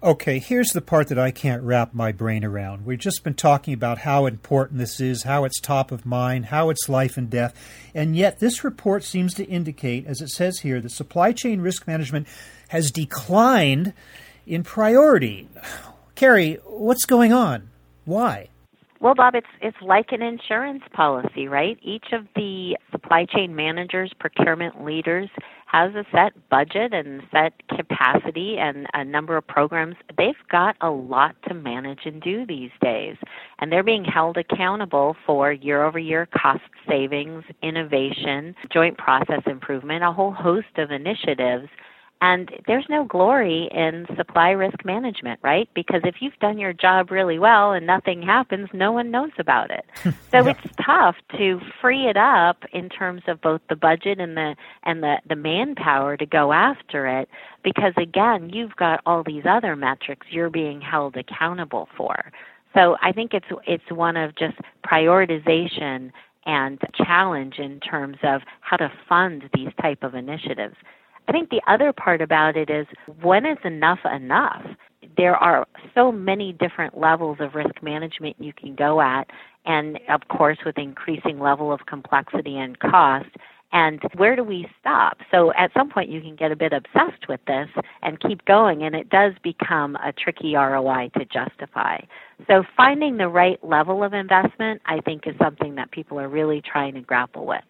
Okay, 0.02 0.38
here's 0.38 0.68
the 0.68 0.82
part 0.82 1.08
that 1.08 1.18
I 1.18 1.30
can't 1.30 1.62
wrap 1.62 1.94
my 1.94 2.12
brain 2.12 2.44
around. 2.44 2.84
We've 2.84 2.98
just 2.98 3.24
been 3.24 3.32
talking 3.32 3.72
about 3.72 3.98
how 3.98 4.26
important 4.26 4.78
this 4.78 5.00
is, 5.00 5.22
how 5.22 5.44
it's 5.44 5.58
top 5.58 5.90
of 5.90 6.04
mind, 6.04 6.46
how 6.46 6.68
it's 6.68 6.90
life 6.90 7.16
and 7.16 7.30
death, 7.30 7.54
and 7.94 8.14
yet 8.14 8.38
this 8.38 8.64
report 8.64 9.02
seems 9.02 9.32
to 9.34 9.44
indicate, 9.44 10.06
as 10.06 10.20
it 10.20 10.28
says 10.28 10.58
here, 10.58 10.78
that 10.82 10.90
supply 10.90 11.32
chain 11.32 11.62
risk 11.62 11.86
management 11.86 12.26
has 12.68 12.90
declined 12.90 13.94
in 14.46 14.62
priority. 14.62 15.48
Carrie, 16.16 16.58
what's 16.64 17.06
going 17.06 17.32
on? 17.32 17.70
Why? 18.04 18.48
Well, 19.00 19.14
Bob, 19.14 19.34
it's 19.34 19.46
it's 19.60 19.76
like 19.82 20.12
an 20.12 20.22
insurance 20.22 20.82
policy, 20.92 21.46
right? 21.48 21.78
Each 21.82 22.06
of 22.12 22.26
the 22.36 22.76
supply 22.90 23.26
chain 23.26 23.54
managers, 23.54 24.12
procurement 24.18 24.84
leaders 24.84 25.28
has 25.74 25.92
a 25.96 26.04
set 26.12 26.32
budget 26.50 26.94
and 26.94 27.20
set 27.32 27.52
capacity 27.68 28.58
and 28.58 28.86
a 28.94 29.04
number 29.04 29.36
of 29.36 29.44
programs, 29.44 29.96
they've 30.16 30.34
got 30.48 30.76
a 30.80 30.88
lot 30.88 31.34
to 31.48 31.54
manage 31.54 31.98
and 32.04 32.22
do 32.22 32.46
these 32.46 32.70
days. 32.80 33.16
And 33.58 33.72
they're 33.72 33.82
being 33.82 34.04
held 34.04 34.36
accountable 34.36 35.16
for 35.26 35.50
year 35.50 35.84
over 35.84 35.98
year 35.98 36.26
cost 36.26 36.62
savings, 36.88 37.42
innovation, 37.60 38.54
joint 38.72 38.96
process 38.98 39.42
improvement, 39.46 40.04
a 40.04 40.12
whole 40.12 40.30
host 40.30 40.78
of 40.78 40.92
initiatives 40.92 41.68
and 42.20 42.50
there's 42.66 42.86
no 42.88 43.04
glory 43.04 43.68
in 43.70 44.06
supply 44.16 44.50
risk 44.50 44.84
management, 44.84 45.40
right? 45.42 45.68
Because 45.74 46.00
if 46.04 46.16
you've 46.20 46.38
done 46.40 46.58
your 46.58 46.72
job 46.72 47.10
really 47.10 47.38
well 47.38 47.72
and 47.72 47.86
nothing 47.86 48.22
happens, 48.22 48.68
no 48.72 48.92
one 48.92 49.10
knows 49.10 49.32
about 49.38 49.70
it. 49.70 49.84
So 50.30 50.44
yeah. 50.44 50.50
it's 50.50 50.74
tough 50.84 51.14
to 51.36 51.60
free 51.80 52.08
it 52.08 52.16
up 52.16 52.64
in 52.72 52.88
terms 52.88 53.22
of 53.28 53.40
both 53.40 53.60
the 53.68 53.76
budget 53.76 54.18
and 54.18 54.36
the 54.36 54.56
and 54.82 55.00
the, 55.00 55.18
the 55.28 55.36
manpower 55.36 56.16
to 56.16 56.26
go 56.26 56.52
after 56.52 57.06
it 57.06 57.28
because 57.62 57.92
again, 57.96 58.50
you've 58.50 58.74
got 58.74 59.00
all 59.06 59.22
these 59.22 59.44
other 59.48 59.76
metrics 59.76 60.26
you're 60.30 60.50
being 60.50 60.80
held 60.80 61.16
accountable 61.16 61.88
for. 61.96 62.32
So 62.74 62.96
I 63.00 63.12
think 63.12 63.32
it's 63.32 63.46
it's 63.66 63.90
one 63.90 64.16
of 64.16 64.34
just 64.34 64.56
prioritization 64.84 66.10
and 66.46 66.78
challenge 66.94 67.58
in 67.58 67.80
terms 67.80 68.18
of 68.22 68.42
how 68.60 68.76
to 68.76 68.92
fund 69.08 69.44
these 69.54 69.70
type 69.80 70.02
of 70.02 70.14
initiatives. 70.14 70.76
I 71.28 71.32
think 71.32 71.50
the 71.50 71.62
other 71.66 71.92
part 71.92 72.20
about 72.20 72.56
it 72.56 72.70
is 72.70 72.86
when 73.22 73.46
is 73.46 73.58
enough 73.64 74.00
enough? 74.04 74.62
There 75.16 75.36
are 75.36 75.66
so 75.94 76.10
many 76.10 76.52
different 76.52 76.98
levels 76.98 77.38
of 77.40 77.54
risk 77.54 77.82
management 77.82 78.36
you 78.38 78.52
can 78.52 78.74
go 78.74 79.00
at, 79.00 79.28
and 79.64 79.98
of 80.08 80.28
course, 80.28 80.58
with 80.64 80.76
increasing 80.76 81.38
level 81.38 81.72
of 81.72 81.86
complexity 81.86 82.58
and 82.58 82.78
cost. 82.78 83.28
And 83.72 84.00
where 84.16 84.36
do 84.36 84.44
we 84.44 84.68
stop? 84.80 85.18
So 85.32 85.52
at 85.54 85.72
some 85.72 85.90
point, 85.90 86.08
you 86.08 86.20
can 86.20 86.36
get 86.36 86.52
a 86.52 86.56
bit 86.56 86.72
obsessed 86.72 87.28
with 87.28 87.40
this 87.46 87.68
and 88.02 88.20
keep 88.20 88.44
going, 88.44 88.84
and 88.84 88.94
it 88.94 89.10
does 89.10 89.32
become 89.42 89.96
a 89.96 90.12
tricky 90.12 90.54
ROI 90.54 91.10
to 91.18 91.24
justify. 91.24 91.98
So 92.46 92.62
finding 92.76 93.16
the 93.16 93.28
right 93.28 93.58
level 93.64 94.04
of 94.04 94.14
investment, 94.14 94.80
I 94.86 95.00
think, 95.00 95.26
is 95.26 95.34
something 95.42 95.74
that 95.74 95.90
people 95.90 96.20
are 96.20 96.28
really 96.28 96.62
trying 96.62 96.94
to 96.94 97.00
grapple 97.00 97.46
with. 97.46 97.64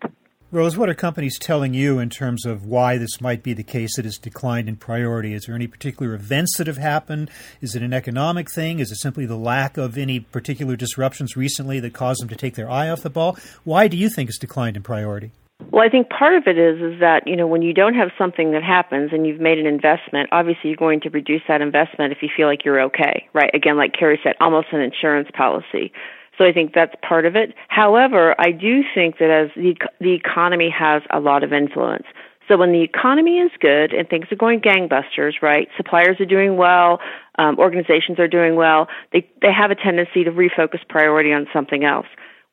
Rose, 0.55 0.77
what 0.77 0.89
are 0.89 0.95
companies 0.95 1.37
telling 1.37 1.75
you 1.75 1.99
in 1.99 2.09
terms 2.09 2.47
of 2.47 2.65
why 2.65 2.97
this 2.97 3.21
might 3.21 3.43
be 3.43 3.55
the 3.55 3.65
case 3.65 3.97
that 3.97 4.07
it's 4.07 4.19
declined 4.19 4.69
in 4.69 4.77
priority? 4.77 5.35
Is 5.35 5.47
there 5.47 5.57
any 5.57 5.67
particular 5.67 6.15
events 6.15 6.57
that 6.59 6.69
have 6.69 6.77
happened? 6.77 7.29
Is 7.61 7.75
it 7.75 7.83
an 7.83 7.93
economic 7.93 8.49
thing? 8.49 8.79
Is 8.79 8.93
it 8.93 8.99
simply 8.99 9.27
the 9.27 9.37
lack 9.37 9.77
of 9.77 9.99
any 9.99 10.21
particular 10.21 10.77
disruptions 10.77 11.37
recently 11.37 11.81
that 11.81 11.93
caused 11.93 12.23
them 12.23 12.29
to 12.29 12.37
take 12.37 12.55
their 12.55 12.71
eye 12.71 12.89
off 12.89 13.03
the 13.03 13.11
ball? 13.11 13.37
Why 13.65 13.89
do 13.89 13.97
you 13.97 14.09
think 14.09 14.29
it's 14.29 14.39
declined 14.39 14.77
in 14.77 14.85
priority? 14.85 15.33
Well, 15.73 15.85
I 15.85 15.89
think 15.89 16.09
part 16.09 16.37
of 16.37 16.45
it 16.47 16.57
is 16.57 16.81
is 16.81 17.01
that 17.01 17.27
you 17.27 17.35
know 17.35 17.49
when 17.49 17.63
you 17.63 17.75
don't 17.75 17.95
have 17.95 18.11
something 18.17 18.53
that 18.53 18.63
happens 18.63 19.11
and 19.13 19.27
you've 19.27 19.41
made 19.41 19.59
an 19.59 19.67
investment, 19.67 20.29
obviously 20.31 20.71
you're 20.71 20.77
going 20.77 21.01
to 21.01 21.11
reduce 21.11 21.43
that 21.49 21.63
investment 21.63 22.13
if 22.13 22.19
you 22.23 22.29
feel 22.37 22.47
like 22.47 22.65
you're 22.65 22.81
okay, 22.83 23.27
right? 23.33 23.51
Again, 23.55 23.77
like 23.77 23.93
Carrie 23.93 24.21
said, 24.23 24.35
almost 24.41 24.69
an 24.71 24.81
insurance 24.81 25.29
policy. 25.37 25.93
So 26.37 26.45
I 26.45 26.53
think 26.53 26.75
that's 26.75 26.95
part 27.07 27.27
of 27.27 27.37
it. 27.37 27.55
However, 27.69 28.35
I 28.39 28.51
do 28.51 28.83
think 28.95 29.19
that 29.19 29.31
as 29.31 29.51
the 29.57 29.77
the 30.01 30.13
economy 30.13 30.71
has 30.71 31.03
a 31.11 31.21
lot 31.21 31.45
of 31.45 31.53
influence. 31.53 32.07
So 32.49 32.59
when 32.59 32.73
the 32.73 32.83
economy 32.83 33.39
is 33.39 33.51
good 33.59 33.95
and 33.95 34.09
things 34.09 34.27
are 34.31 34.37
going 34.37 34.61
gangbusters, 34.61 35.41
right? 35.41 35.69
Suppliers 35.77 36.21
are 36.21 36.27
doing 36.27 36.57
well, 36.57 37.01
um, 37.39 37.59
organizations 37.59 38.19
are 38.19 38.29
doing 38.29 38.57
well. 38.57 38.89
They 39.13 39.29
they 39.41 39.53
have 39.53 39.71
a 39.71 39.75
tendency 39.75 40.25
to 40.25 40.31
refocus 40.31 40.87
priority 40.89 41.33
on 41.33 41.47
something 41.53 41.85
else. 41.85 42.07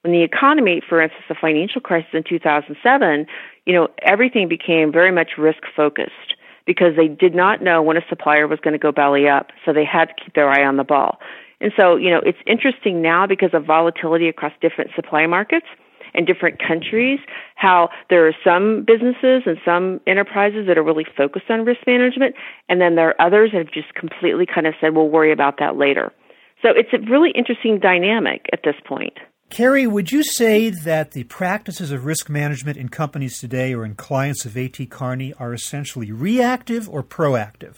When 0.03 0.13
the 0.13 0.23
economy, 0.23 0.81
for 0.87 1.01
instance, 1.01 1.25
the 1.29 1.35
financial 1.35 1.81
crisis 1.81 2.09
in 2.13 2.23
2007, 2.23 3.27
you 3.65 3.73
know, 3.73 3.87
everything 4.01 4.47
became 4.47 4.91
very 4.91 5.11
much 5.11 5.31
risk 5.37 5.63
focused 5.75 6.35
because 6.65 6.95
they 6.95 7.07
did 7.07 7.35
not 7.35 7.61
know 7.61 7.81
when 7.81 7.97
a 7.97 8.01
supplier 8.09 8.47
was 8.47 8.59
going 8.59 8.73
to 8.73 8.79
go 8.79 8.91
belly 8.91 9.27
up, 9.27 9.51
so 9.65 9.73
they 9.73 9.85
had 9.85 10.05
to 10.05 10.13
keep 10.23 10.33
their 10.33 10.49
eye 10.49 10.63
on 10.65 10.77
the 10.77 10.83
ball. 10.83 11.19
And 11.61 11.71
so, 11.77 11.95
you 11.95 12.09
know, 12.09 12.21
it's 12.25 12.39
interesting 12.47 13.01
now 13.01 13.27
because 13.27 13.51
of 13.53 13.65
volatility 13.65 14.27
across 14.27 14.51
different 14.61 14.91
supply 14.95 15.27
markets 15.27 15.67
and 16.13 16.27
different 16.27 16.59
countries, 16.59 17.19
how 17.55 17.89
there 18.09 18.27
are 18.27 18.35
some 18.43 18.83
businesses 18.85 19.43
and 19.45 19.57
some 19.63 20.01
enterprises 20.07 20.67
that 20.67 20.77
are 20.77 20.83
really 20.83 21.05
focused 21.15 21.49
on 21.49 21.63
risk 21.63 21.81
management, 21.87 22.35
and 22.67 22.81
then 22.81 22.95
there 22.95 23.09
are 23.09 23.21
others 23.25 23.51
that 23.53 23.59
have 23.59 23.71
just 23.71 23.93
completely 23.93 24.45
kind 24.45 24.67
of 24.67 24.73
said, 24.81 24.95
we'll 24.95 25.07
worry 25.07 25.31
about 25.31 25.55
that 25.59 25.77
later. 25.77 26.11
So 26.61 26.69
it's 26.75 26.89
a 26.93 26.99
really 27.09 27.31
interesting 27.33 27.79
dynamic 27.79 28.45
at 28.51 28.61
this 28.63 28.75
point. 28.85 29.13
Carrie, 29.49 29.87
would 29.87 30.11
you 30.11 30.23
say 30.23 30.69
that 30.69 31.11
the 31.11 31.25
practices 31.25 31.91
of 31.91 32.05
risk 32.05 32.29
management 32.29 32.77
in 32.77 32.87
companies 32.87 33.39
today 33.39 33.73
or 33.73 33.83
in 33.83 33.95
clients 33.95 34.45
of 34.45 34.55
AT 34.55 34.89
Kearney 34.89 35.33
are 35.33 35.53
essentially 35.53 36.11
reactive 36.11 36.87
or 36.87 37.03
proactive? 37.03 37.75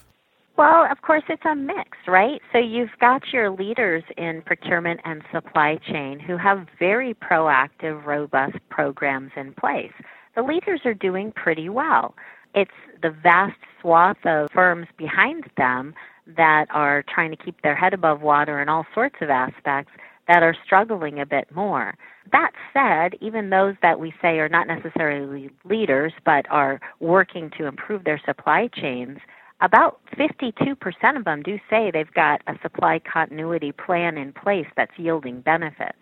Well, 0.56 0.86
of 0.92 1.02
course, 1.02 1.24
it's 1.30 1.46
a 1.50 1.56
mix, 1.56 1.98
right? 2.08 2.40
So 2.52 2.60
you've 2.60 2.96
got 3.02 3.24
your 3.34 3.50
leaders 3.50 4.04
in 4.18 4.44
procurement 4.46 5.00
and 5.04 5.24
supply 5.32 5.80
chain 5.92 6.20
who 6.20 6.38
have 6.38 6.68
very 6.78 7.16
proactive, 7.16 8.06
robust 8.06 8.58
programs 8.70 9.32
in 9.36 9.54
place. 9.54 9.92
The 10.36 10.44
leaders 10.44 10.82
are 10.86 10.94
doing 10.94 11.32
pretty 11.36 11.70
well. 11.70 12.14
It's 12.54 12.72
the 13.02 13.10
vast 13.10 13.58
swath 13.82 14.24
of 14.26 14.50
firms 14.54 14.88
behind 14.96 15.46
them 15.58 15.96
that 16.38 16.68
are 16.70 17.04
trying 17.14 17.32
to 17.32 17.38
keep 17.38 17.60
their 17.64 17.76
head 17.76 17.96
above 17.96 18.22
water 18.22 18.62
in 18.62 18.70
all 18.70 18.86
sorts 18.94 19.16
of 19.22 19.32
aspects 19.32 19.92
that 20.28 20.44
are 20.44 20.56
struggling 20.64 21.20
a 21.20 21.26
bit 21.26 21.48
more. 21.54 21.96
That 22.32 22.52
said, 22.72 23.20
even 23.22 23.50
those 23.50 23.76
that 23.82 24.00
we 24.00 24.14
say 24.22 24.40
are 24.40 24.50
not 24.50 24.68
necessarily 24.68 25.50
leaders 25.66 26.14
but 26.26 26.46
are 26.52 26.80
working 27.00 27.50
to 27.58 27.66
improve 27.66 28.04
their 28.04 28.22
supply 28.24 28.70
chains 28.74 29.18
about 29.64 30.00
52% 30.18 31.18
of 31.18 31.24
them 31.24 31.42
do 31.42 31.58
say 31.70 31.90
they've 31.90 32.14
got 32.14 32.42
a 32.48 32.54
supply 32.62 33.00
continuity 33.00 33.72
plan 33.72 34.18
in 34.18 34.34
place 34.34 34.68
that's 34.76 34.92
yielding 34.98 35.40
benefits. 35.42 35.98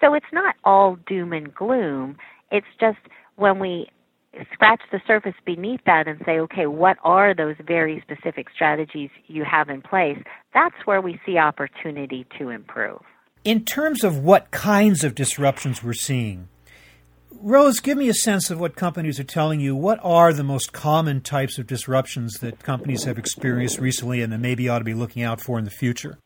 So 0.00 0.12
it's 0.12 0.26
not 0.32 0.54
all 0.64 0.98
doom 1.08 1.32
and 1.32 1.52
gloom. 1.52 2.18
It's 2.52 2.66
just 2.78 2.98
when 3.36 3.58
we 3.58 3.88
scratch 4.52 4.82
the 4.92 5.00
surface 5.06 5.34
beneath 5.46 5.80
that 5.86 6.06
and 6.06 6.20
say, 6.26 6.38
okay, 6.40 6.66
what 6.66 6.98
are 7.02 7.34
those 7.34 7.56
very 7.66 8.02
specific 8.02 8.48
strategies 8.54 9.08
you 9.26 9.44
have 9.50 9.70
in 9.70 9.80
place? 9.80 10.18
That's 10.52 10.76
where 10.84 11.00
we 11.00 11.18
see 11.24 11.38
opportunity 11.38 12.26
to 12.38 12.50
improve. 12.50 13.00
In 13.44 13.64
terms 13.64 14.04
of 14.04 14.18
what 14.18 14.50
kinds 14.50 15.04
of 15.04 15.14
disruptions 15.14 15.82
we're 15.82 15.94
seeing, 15.94 16.48
Rose, 17.40 17.80
give 17.80 17.98
me 17.98 18.08
a 18.08 18.14
sense 18.14 18.50
of 18.50 18.60
what 18.60 18.76
companies 18.76 19.20
are 19.20 19.24
telling 19.24 19.60
you. 19.60 19.74
What 19.74 20.00
are 20.02 20.32
the 20.32 20.44
most 20.44 20.72
common 20.72 21.20
types 21.20 21.58
of 21.58 21.66
disruptions 21.66 22.34
that 22.40 22.62
companies 22.62 23.04
have 23.04 23.18
experienced 23.18 23.78
recently 23.78 24.22
and 24.22 24.32
that 24.32 24.38
maybe 24.38 24.68
ought 24.68 24.78
to 24.78 24.84
be 24.84 24.94
looking 24.94 25.22
out 25.22 25.40
for 25.40 25.58
in 25.58 25.64
the 25.64 25.70
future? 25.70 26.18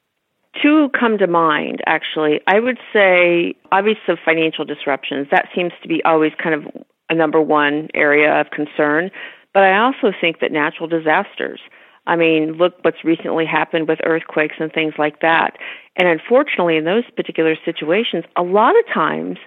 Two 0.63 0.89
come 0.99 1.19
to 1.19 1.27
mind, 1.27 1.81
actually. 1.87 2.41
I 2.47 2.61
would 2.61 2.79
say, 2.93 3.55
obviously, 3.73 4.15
financial 4.25 4.65
disruptions. 4.65 5.29
That 5.31 5.47
seems 5.55 5.73
to 5.83 5.89
be 5.89 6.03
always 6.05 6.33
kind 6.43 6.55
of 6.55 6.85
a 7.09 7.15
number 7.15 7.41
one 7.41 7.89
area 7.95 8.41
of 8.41 8.51
concern. 8.51 9.11
But 9.55 9.63
I 9.63 9.79
also 9.79 10.13
think 10.21 10.41
that 10.41 10.53
natural 10.53 10.89
disasters. 10.89 11.61
I 12.07 12.17
mean, 12.17 12.53
look 12.53 12.75
what's 12.83 13.05
recently 13.05 13.47
happened 13.47 13.89
with 13.89 14.01
earthquakes 14.05 14.57
and 14.59 14.73
things 14.73 14.95
like 14.99 15.21
that. 15.21 15.57
And 15.97 16.09
unfortunately, 16.09 16.77
in 16.77 16.85
those 16.85 17.05
particular 17.17 17.55
situations, 17.65 18.25
a 18.37 18.43
lot 18.43 18.75
of 18.79 18.85
times 18.93 19.39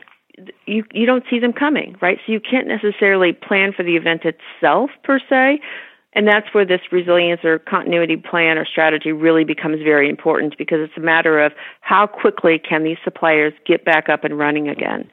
you 0.66 0.84
you 0.92 1.06
don't 1.06 1.24
see 1.30 1.40
them 1.40 1.54
coming, 1.54 1.96
right? 2.02 2.18
So 2.25 2.32
you 2.32 2.40
can't 2.40 2.68
necessarily 2.68 3.34
plan 3.34 3.74
for 3.74 3.84
the 3.84 3.96
event 3.96 4.24
itself 4.25 4.90
per 5.04 5.20
se, 5.20 5.60
and 6.16 6.28
that's 6.28 6.54
where 6.54 6.66
this 6.66 6.82
resilience 6.92 7.42
or 7.44 7.60
continuity 7.60 8.18
plan 8.18 8.58
or 8.58 8.66
strategy 8.66 9.12
really 9.12 9.44
becomes 9.44 9.82
very 9.84 10.10
important 10.10 10.56
because 10.58 10.80
it's 10.82 10.98
a 10.98 11.02
matter 11.02 11.44
of 11.44 11.54
how 11.82 12.08
quickly 12.08 12.60
can 12.60 12.84
these 12.84 12.98
suppliers 13.04 13.54
get 13.66 13.84
back 13.84 14.10
up 14.10 14.24
and 14.24 14.38
running 14.38 14.70
again. 14.70 15.10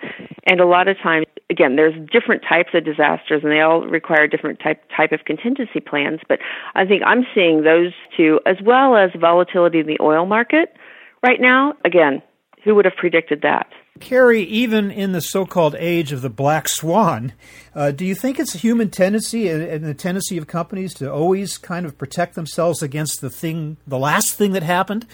And 0.46 0.60
a 0.60 0.66
lot 0.66 0.88
of 0.88 0.98
times, 0.98 1.26
again, 1.48 1.76
there's 1.76 1.94
different 2.10 2.42
types 2.46 2.70
of 2.74 2.84
disasters 2.84 3.42
and 3.42 3.50
they 3.50 3.60
all 3.60 3.82
require 3.86 4.26
different 4.26 4.60
type 4.60 4.82
type 4.94 5.12
of 5.12 5.24
contingency 5.24 5.80
plans. 5.80 6.20
But 6.28 6.38
I 6.74 6.84
think 6.84 7.02
I'm 7.06 7.26
seeing 7.34 7.62
those 7.62 7.92
two 8.16 8.40
as 8.46 8.56
well 8.62 8.96
as 8.96 9.10
volatility 9.18 9.80
in 9.80 9.86
the 9.86 9.98
oil 10.00 10.26
market 10.26 10.74
right 11.22 11.40
now. 11.40 11.74
Again, 11.84 12.22
who 12.62 12.74
would 12.74 12.84
have 12.84 12.96
predicted 12.96 13.40
that? 13.42 13.66
Carrie, 13.98 14.44
even 14.44 14.90
in 14.90 15.12
the 15.12 15.20
so 15.20 15.44
called 15.44 15.74
age 15.78 16.12
of 16.12 16.22
the 16.22 16.30
black 16.30 16.68
swan, 16.68 17.32
uh, 17.74 17.90
do 17.90 18.04
you 18.04 18.14
think 18.14 18.38
it's 18.38 18.54
a 18.54 18.58
human 18.58 18.88
tendency 18.88 19.48
and 19.48 19.84
the 19.84 19.94
tendency 19.94 20.38
of 20.38 20.46
companies 20.46 20.94
to 20.94 21.12
always 21.12 21.58
kind 21.58 21.84
of 21.84 21.98
protect 21.98 22.34
themselves 22.34 22.82
against 22.82 23.20
the 23.20 23.30
thing, 23.30 23.76
the 23.86 23.98
last 23.98 24.34
thing 24.34 24.52
that 24.52 24.62
happened? 24.62 25.06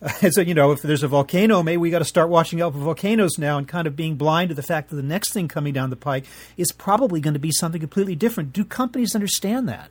Uh, 0.00 0.08
so, 0.30 0.40
you 0.40 0.54
know, 0.54 0.72
if 0.72 0.80
there's 0.82 1.02
a 1.02 1.08
volcano, 1.08 1.62
maybe 1.62 1.76
we 1.78 1.90
got 1.90 1.98
to 1.98 2.04
start 2.04 2.30
watching 2.30 2.62
out 2.62 2.72
for 2.72 2.78
volcanoes 2.78 3.38
now 3.38 3.58
and 3.58 3.68
kind 3.68 3.86
of 3.86 3.96
being 3.96 4.16
blind 4.16 4.48
to 4.48 4.54
the 4.54 4.62
fact 4.62 4.90
that 4.90 4.96
the 4.96 5.02
next 5.02 5.32
thing 5.32 5.48
coming 5.48 5.72
down 5.72 5.90
the 5.90 5.96
pike 5.96 6.24
is 6.56 6.72
probably 6.72 7.20
going 7.20 7.34
to 7.34 7.40
be 7.40 7.52
something 7.52 7.80
completely 7.80 8.14
different. 8.14 8.52
Do 8.52 8.64
companies 8.64 9.14
understand 9.14 9.68
that? 9.68 9.90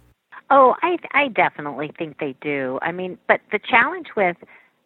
Oh, 0.51 0.75
I 0.81 0.97
I 1.13 1.27
definitely 1.27 1.91
think 1.95 2.17
they 2.19 2.35
do. 2.41 2.79
I 2.81 2.91
mean, 2.91 3.19
but 3.27 3.39
the 3.51 3.59
challenge 3.59 4.07
with 4.17 4.35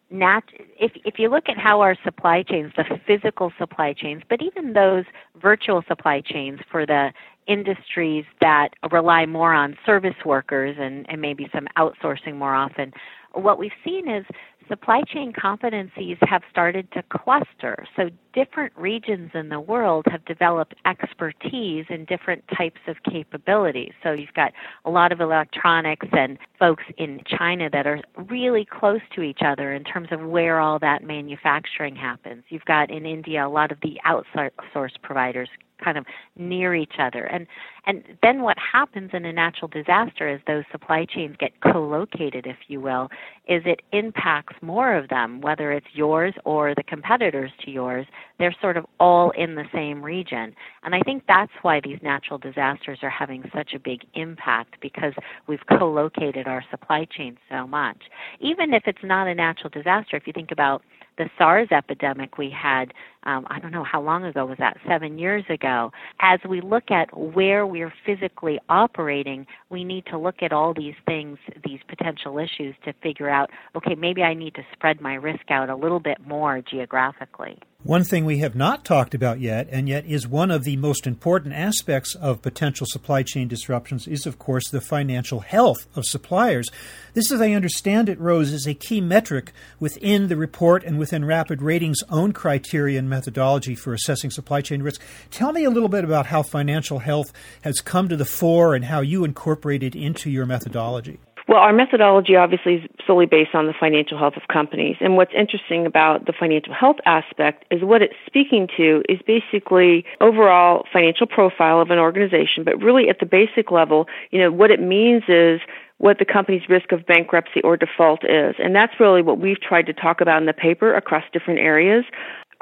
nat- 0.10 0.42
if 0.80 0.92
if 1.06 1.20
you 1.20 1.30
look 1.30 1.50
at 1.50 1.58
how 1.58 1.82
our 1.82 1.96
supply 2.04 2.44
chains, 2.44 2.72
the 2.76 2.86
physical 3.06 3.52
supply 3.58 3.94
chains, 3.94 4.24
but 4.30 4.42
even 4.42 4.74
those 4.74 5.06
virtual 5.42 5.84
supply 5.88 6.22
chains 6.22 6.60
for 6.72 6.86
the 6.86 7.12
industries 7.48 8.26
that 8.40 8.70
rely 8.92 9.26
more 9.26 9.54
on 9.54 9.78
service 9.86 10.16
workers 10.26 10.78
and, 10.80 11.06
and 11.10 11.20
maybe 11.22 11.50
some 11.54 11.68
outsourcing 11.78 12.36
more 12.36 12.56
often, 12.56 12.94
what 13.34 13.58
we've 13.60 13.72
seen 13.84 14.08
is 14.08 14.26
supply 14.68 15.02
chain 15.02 15.34
competencies 15.34 16.18
have 16.22 16.42
started 16.50 16.92
to 16.94 17.04
cluster. 17.04 17.86
So 17.96 18.10
different 18.34 18.74
regions 18.76 19.32
in 19.34 19.50
the 19.50 19.60
world 19.60 20.06
have 20.10 20.26
developed 20.26 20.76
expertise 20.86 21.86
in 21.90 22.06
different 22.06 22.44
types 22.58 22.80
of 22.88 22.98
capabilities. 23.10 23.92
So 24.02 24.12
you've 24.12 24.34
got 24.34 24.54
a 24.86 24.90
lot 24.90 25.12
of 25.12 25.22
electronics 25.22 26.08
and 26.12 26.38
folks 26.58 26.84
in 26.98 27.22
China 27.26 27.70
that 27.72 27.86
are 27.86 28.02
really 28.30 28.66
close 28.66 29.02
to 29.16 29.22
each 29.22 29.42
other 29.46 29.74
in 29.74 29.84
terms 29.84 30.08
of 30.12 30.22
where 30.22 30.60
all 30.60 30.80
that 30.80 31.04
manufacturing 31.04 31.96
happens. 31.96 32.44
You've 32.50 32.66
got 32.66 32.90
in 32.90 33.06
India 33.06 33.46
a 33.46 33.50
lot 33.50 33.72
of 33.72 33.80
the 33.82 34.00
outsourced 34.06 35.02
providers 35.02 35.50
kind 35.84 35.98
of 35.98 36.06
near 36.38 36.76
each 36.76 36.96
other. 37.00 37.26
And 37.26 37.48
and 37.86 38.04
then 38.22 38.44
what 38.44 38.58
happens 38.58 39.10
in 39.14 39.26
a 39.26 39.34
natural 39.34 39.68
disaster 39.68 40.30
is 40.30 40.40
those 40.48 40.64
supply 40.72 41.06
chains 41.06 41.36
get 41.38 41.52
co-located, 41.62 42.46
if 42.48 42.56
you 42.68 42.80
will, 42.80 43.10
is 43.48 43.62
it 43.66 43.82
impacts 43.92 44.56
more 44.62 44.96
of 44.96 45.10
them, 45.10 45.42
whether 45.42 45.74
it's 45.74 45.88
yours 45.94 46.34
or 46.46 46.74
the 46.74 46.84
competitors 46.84 47.52
to 47.66 47.72
yours. 47.72 48.06
They're 48.40 48.56
sort 48.62 48.78
of 48.78 48.86
all 49.02 49.32
in 49.32 49.56
the 49.56 49.66
same 49.74 50.02
region. 50.02 50.56
And 50.84 50.96
I 50.96 51.02
think 51.02 51.24
that's 51.28 51.52
why 51.62 51.82
these 51.82 52.00
natural 52.02 52.38
disasters 52.40 53.00
are 53.02 53.10
having 53.10 53.44
such 53.54 53.74
a 53.74 53.80
big 53.80 54.06
impact 54.14 54.76
because 54.82 55.14
we've 55.48 55.66
co-located 55.78 56.48
our 56.48 56.64
supply 56.72 57.06
chain 57.06 57.38
so 57.50 57.68
much. 57.68 57.98
Even 58.40 58.74
if 58.74 58.84
it's 58.86 59.04
not 59.04 59.28
a 59.28 59.36
natural 59.36 59.70
disaster, 59.70 60.16
if 60.16 60.26
you 60.26 60.32
think 60.32 60.52
about 60.52 60.84
the 61.18 61.30
SARS 61.38 61.68
epidemic 61.72 62.38
we 62.38 62.50
had, 62.50 62.94
um, 63.24 63.46
I 63.50 63.60
don't 63.60 63.72
know 63.72 63.84
how 63.84 64.02
long 64.02 64.26
ago 64.26 64.46
was 64.46 64.58
that, 64.60 64.78
seven 64.88 65.18
years 65.18 65.44
ago. 65.50 65.92
As 66.20 66.40
we 66.48 66.62
look 66.62 66.92
at 66.92 67.16
where 67.16 67.66
we're 67.66 67.94
physically 68.06 68.60
operating, 68.70 69.46
we 69.70 69.84
need 69.84 70.06
to 70.08 70.18
look 70.18 70.42
at 70.42 70.52
all 70.52 70.74
these 70.74 70.96
things, 71.06 71.38
these 71.64 71.80
potential 71.88 72.38
issues, 72.40 72.76
to 72.86 72.94
figure 73.02 73.30
out 73.30 73.50
okay, 73.76 73.96
maybe 73.96 74.24
I 74.24 74.34
need 74.34 74.56
to 74.56 74.64
spread 74.74 75.02
my 75.02 75.16
risk 75.16 75.50
out 75.50 75.70
a 75.70 75.76
little 75.76 76.00
bit 76.00 76.18
more 76.26 76.62
geographically. 76.62 77.60
One 77.86 78.06
thing 78.06 78.24
we 78.24 78.38
have 78.38 78.56
not 78.56 78.86
talked 78.86 79.14
about 79.14 79.42
yet, 79.42 79.68
and 79.70 79.90
yet 79.90 80.06
is 80.06 80.26
one 80.26 80.52
of 80.52 80.64
the 80.64 80.78
most 80.78 81.06
important 81.06 81.54
aspects 81.54 82.16
of 82.16 82.42
potential 82.42 82.88
supply 82.90 83.24
chain 83.24 83.50
disruptions, 83.50 84.08
is 84.08 84.26
of 84.26 84.40
course 84.40 84.70
the 84.70 84.80
financial 84.80 85.42
health 85.42 85.86
of 85.94 86.06
suppliers. 86.06 86.70
This, 87.14 87.30
as 87.30 87.42
I 87.42 87.52
understand 87.52 88.08
it, 88.08 88.18
Rose, 88.22 88.54
is 88.54 88.66
a 88.66 88.74
key 88.74 89.02
metric 89.02 89.52
within 89.82 90.30
the 90.30 90.38
report 90.38 90.86
and 90.86 90.98
within 90.98 91.26
Rapid 91.26 91.62
Ratings' 91.62 92.04
own 92.10 92.32
criteria 92.32 92.98
and 92.98 93.10
methodology 93.10 93.76
for 93.76 93.94
assessing 93.94 94.32
supply 94.32 94.62
chain 94.62 94.82
risk. 94.82 95.02
Tell 95.30 95.52
me 95.52 95.66
a 95.66 95.70
little 95.70 95.90
bit 95.90 96.06
about 96.06 96.28
how 96.28 96.42
financial 96.42 97.00
health 97.00 97.34
has 97.64 97.82
come 97.82 98.08
to 98.08 98.16
the 98.16 98.24
fore 98.24 98.76
and 98.76 98.86
how 98.86 99.02
you 99.02 99.26
incorporate 99.26 99.84
it 99.84 99.94
into 99.94 100.30
your 100.30 100.46
methodology. 100.46 101.20
Well, 101.48 101.60
our 101.60 101.74
methodology 101.74 102.36
obviously 102.36 102.76
is 102.76 102.90
solely 103.06 103.26
based 103.26 103.54
on 103.54 103.68
the 103.68 103.74
financial 103.78 104.18
health 104.18 104.38
of 104.38 104.48
companies. 104.48 104.96
And 105.02 105.18
what's 105.18 105.34
interesting 105.34 105.86
about 105.86 106.26
the 106.26 106.34
financial 106.34 106.74
health 106.74 106.98
aspect 107.06 107.66
is 107.70 107.84
what 107.84 108.02
it's 108.02 108.16
speaking 108.26 108.70
to 108.78 109.04
is 109.10 109.20
basically 109.28 110.06
overall 110.22 110.86
financial 110.92 111.28
profile 111.28 111.82
of 111.82 111.92
an 111.92 112.00
organization, 112.00 112.64
but 112.64 112.82
really 112.82 113.10
at 113.10 113.20
the 113.20 113.26
basic 113.26 113.72
level, 113.72 114.08
you 114.32 114.40
know, 114.40 114.52
what 114.52 114.72
it 114.72 114.82
means 114.82 115.24
is 115.28 115.60
what 115.98 116.20
the 116.20 116.26
company's 116.26 116.68
risk 116.68 116.92
of 116.92 117.06
bankruptcy 117.06 117.62
or 117.62 117.78
default 117.78 118.24
is. 118.26 118.56
And 118.60 118.76
that's 118.76 119.00
really 119.00 119.22
what 119.22 119.40
we've 119.40 119.60
tried 119.62 119.86
to 119.86 119.94
talk 119.94 120.22
about 120.22 120.42
in 120.42 120.46
the 120.46 120.54
paper 120.54 120.94
across 120.94 121.24
different 121.32 121.60
areas. 121.60 122.04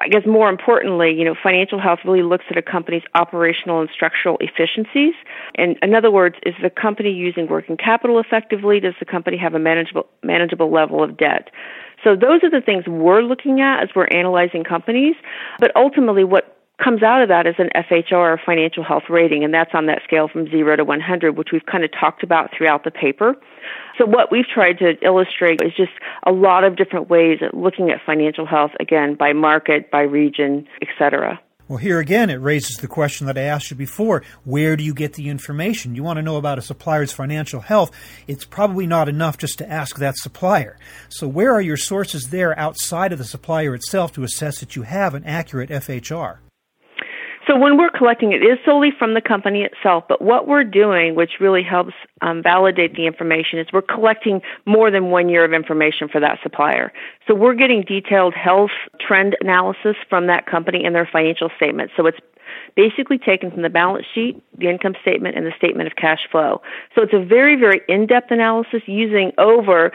I 0.01 0.07
guess 0.07 0.25
more 0.25 0.49
importantly, 0.49 1.13
you 1.13 1.23
know, 1.23 1.35
financial 1.41 1.79
health 1.79 1.99
really 2.05 2.23
looks 2.23 2.45
at 2.49 2.57
a 2.57 2.61
company's 2.61 3.03
operational 3.13 3.81
and 3.81 3.89
structural 3.93 4.37
efficiencies. 4.39 5.13
And 5.55 5.77
in 5.81 5.93
other 5.93 6.11
words, 6.11 6.35
is 6.43 6.55
the 6.61 6.69
company 6.69 7.11
using 7.11 7.47
working 7.47 7.77
capital 7.77 8.19
effectively? 8.19 8.79
Does 8.79 8.95
the 8.99 9.05
company 9.05 9.37
have 9.37 9.53
a 9.53 9.59
manageable 9.59 10.07
manageable 10.23 10.71
level 10.71 11.03
of 11.03 11.17
debt? 11.17 11.51
So 12.03 12.15
those 12.15 12.43
are 12.43 12.49
the 12.49 12.61
things 12.61 12.87
we're 12.87 13.21
looking 13.21 13.61
at 13.61 13.83
as 13.83 13.89
we're 13.95 14.07
analyzing 14.07 14.63
companies. 14.63 15.15
But 15.59 15.71
ultimately, 15.75 16.23
what 16.23 16.60
comes 16.83 17.03
out 17.03 17.21
of 17.21 17.29
that 17.29 17.45
is 17.45 17.55
an 17.57 17.69
FHR 17.75 18.13
or 18.13 18.41
financial 18.43 18.83
health 18.83 19.03
rating, 19.09 19.43
and 19.43 19.53
that's 19.53 19.71
on 19.73 19.85
that 19.85 20.01
scale 20.03 20.27
from 20.27 20.49
0 20.49 20.75
to 20.77 20.83
100, 20.83 21.37
which 21.37 21.49
we've 21.51 21.65
kind 21.65 21.83
of 21.83 21.91
talked 21.91 22.23
about 22.23 22.49
throughout 22.55 22.83
the 22.83 22.91
paper. 22.91 23.35
So 23.97 24.05
what 24.05 24.31
we've 24.31 24.47
tried 24.47 24.79
to 24.79 24.93
illustrate 25.03 25.61
is 25.61 25.73
just 25.75 25.91
a 26.25 26.31
lot 26.31 26.63
of 26.63 26.75
different 26.75 27.09
ways 27.09 27.39
of 27.41 27.57
looking 27.57 27.91
at 27.91 27.99
financial 28.05 28.45
health, 28.45 28.71
again, 28.79 29.15
by 29.15 29.33
market, 29.33 29.91
by 29.91 30.01
region, 30.01 30.67
etc. 30.81 31.39
Well, 31.67 31.77
here 31.77 31.99
again, 31.99 32.29
it 32.29 32.35
raises 32.35 32.77
the 32.77 32.87
question 32.87 33.27
that 33.27 33.37
I 33.37 33.43
asked 33.43 33.71
you 33.71 33.77
before. 33.77 34.23
Where 34.43 34.75
do 34.75 34.83
you 34.83 34.93
get 34.93 35.13
the 35.13 35.29
information? 35.29 35.95
You 35.95 36.03
want 36.03 36.17
to 36.17 36.21
know 36.21 36.35
about 36.35 36.57
a 36.57 36.61
supplier's 36.61 37.13
financial 37.13 37.61
health. 37.61 37.91
It's 38.27 38.43
probably 38.43 38.87
not 38.87 39.07
enough 39.07 39.37
just 39.37 39.59
to 39.59 39.71
ask 39.71 39.97
that 39.97 40.17
supplier. 40.17 40.77
So, 41.07 41.29
where 41.29 41.53
are 41.53 41.61
your 41.61 41.77
sources 41.77 42.27
there 42.29 42.59
outside 42.59 43.13
of 43.13 43.19
the 43.19 43.23
supplier 43.23 43.73
itself 43.73 44.11
to 44.13 44.23
assess 44.23 44.59
that 44.59 44.75
you 44.75 44.81
have 44.81 45.15
an 45.15 45.23
accurate 45.23 45.69
FHR? 45.69 46.39
So 47.51 47.57
when 47.57 47.77
we're 47.77 47.89
collecting 47.89 48.31
it, 48.31 48.41
is 48.41 48.57
solely 48.63 48.91
from 48.97 49.13
the 49.13 49.19
company 49.19 49.63
itself, 49.63 50.05
but 50.07 50.21
what 50.21 50.47
we're 50.47 50.63
doing, 50.63 51.15
which 51.15 51.31
really 51.41 51.63
helps 51.63 51.91
um, 52.21 52.41
validate 52.41 52.95
the 52.95 53.05
information, 53.05 53.59
is 53.59 53.67
we're 53.73 53.81
collecting 53.81 54.41
more 54.65 54.89
than 54.89 55.09
one 55.09 55.27
year 55.27 55.43
of 55.43 55.51
information 55.51 56.07
for 56.07 56.21
that 56.21 56.39
supplier. 56.41 56.93
So 57.27 57.35
we're 57.35 57.55
getting 57.55 57.81
detailed 57.81 58.33
health 58.35 58.71
trend 59.05 59.35
analysis 59.41 59.97
from 60.07 60.27
that 60.27 60.45
company 60.45 60.85
and 60.85 60.95
their 60.95 61.09
financial 61.11 61.49
statements. 61.57 61.91
So 61.97 62.05
it's 62.05 62.19
basically 62.77 63.17
taken 63.17 63.51
from 63.51 63.63
the 63.63 63.69
balance 63.69 64.05
sheet, 64.15 64.41
the 64.57 64.69
income 64.69 64.95
statement, 65.01 65.35
and 65.35 65.45
the 65.45 65.53
statement 65.57 65.87
of 65.87 65.97
cash 65.97 66.21
flow. 66.31 66.61
So 66.95 67.01
it's 67.01 67.13
a 67.13 67.19
very, 67.19 67.57
very 67.57 67.81
in-depth 67.89 68.31
analysis 68.31 68.81
using 68.85 69.33
over 69.37 69.91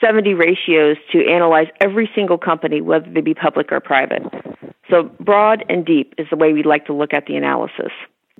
70 0.00 0.34
ratios 0.34 0.96
to 1.10 1.26
analyze 1.28 1.66
every 1.80 2.08
single 2.14 2.38
company, 2.38 2.80
whether 2.80 3.10
they 3.10 3.20
be 3.20 3.34
public 3.34 3.72
or 3.72 3.80
private. 3.80 4.22
So, 4.90 5.10
broad 5.20 5.64
and 5.68 5.86
deep 5.86 6.14
is 6.18 6.26
the 6.30 6.36
way 6.36 6.52
we'd 6.52 6.66
like 6.66 6.86
to 6.86 6.92
look 6.92 7.14
at 7.14 7.26
the 7.26 7.36
analysis. 7.36 7.92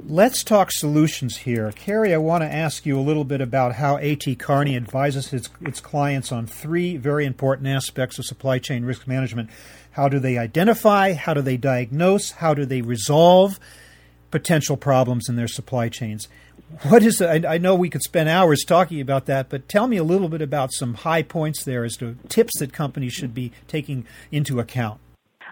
Let's 0.06 0.42
talk 0.42 0.72
solutions 0.72 1.36
here. 1.36 1.70
Carrie, 1.72 2.14
I 2.14 2.18
want 2.18 2.42
to 2.42 2.52
ask 2.52 2.86
you 2.86 2.98
a 2.98 3.02
little 3.02 3.24
bit 3.24 3.40
about 3.40 3.74
how 3.74 3.98
AT 3.98 4.24
Kearney 4.38 4.74
advises 4.74 5.32
its, 5.32 5.50
its 5.60 5.80
clients 5.80 6.32
on 6.32 6.46
three 6.46 6.96
very 6.96 7.26
important 7.26 7.68
aspects 7.68 8.18
of 8.18 8.24
supply 8.24 8.58
chain 8.58 8.84
risk 8.84 9.06
management. 9.06 9.50
How 9.92 10.08
do 10.08 10.18
they 10.18 10.38
identify? 10.38 11.12
How 11.12 11.34
do 11.34 11.42
they 11.42 11.56
diagnose? 11.56 12.30
How 12.32 12.54
do 12.54 12.64
they 12.64 12.80
resolve 12.80 13.60
potential 14.30 14.76
problems 14.76 15.28
in 15.28 15.36
their 15.36 15.48
supply 15.48 15.88
chains? 15.88 16.28
What 16.88 17.02
is 17.02 17.20
I, 17.20 17.42
I 17.46 17.58
know 17.58 17.74
we 17.74 17.90
could 17.90 18.02
spend 18.02 18.28
hours 18.28 18.64
talking 18.64 19.00
about 19.00 19.26
that, 19.26 19.50
but 19.50 19.68
tell 19.68 19.86
me 19.86 19.98
a 19.98 20.04
little 20.04 20.28
bit 20.28 20.40
about 20.40 20.72
some 20.72 20.94
high 20.94 21.22
points 21.22 21.64
there 21.64 21.84
as 21.84 21.96
to 21.98 22.16
tips 22.28 22.58
that 22.58 22.72
companies 22.72 23.12
should 23.12 23.34
be 23.34 23.52
taking 23.68 24.06
into 24.30 24.60
account. 24.60 25.00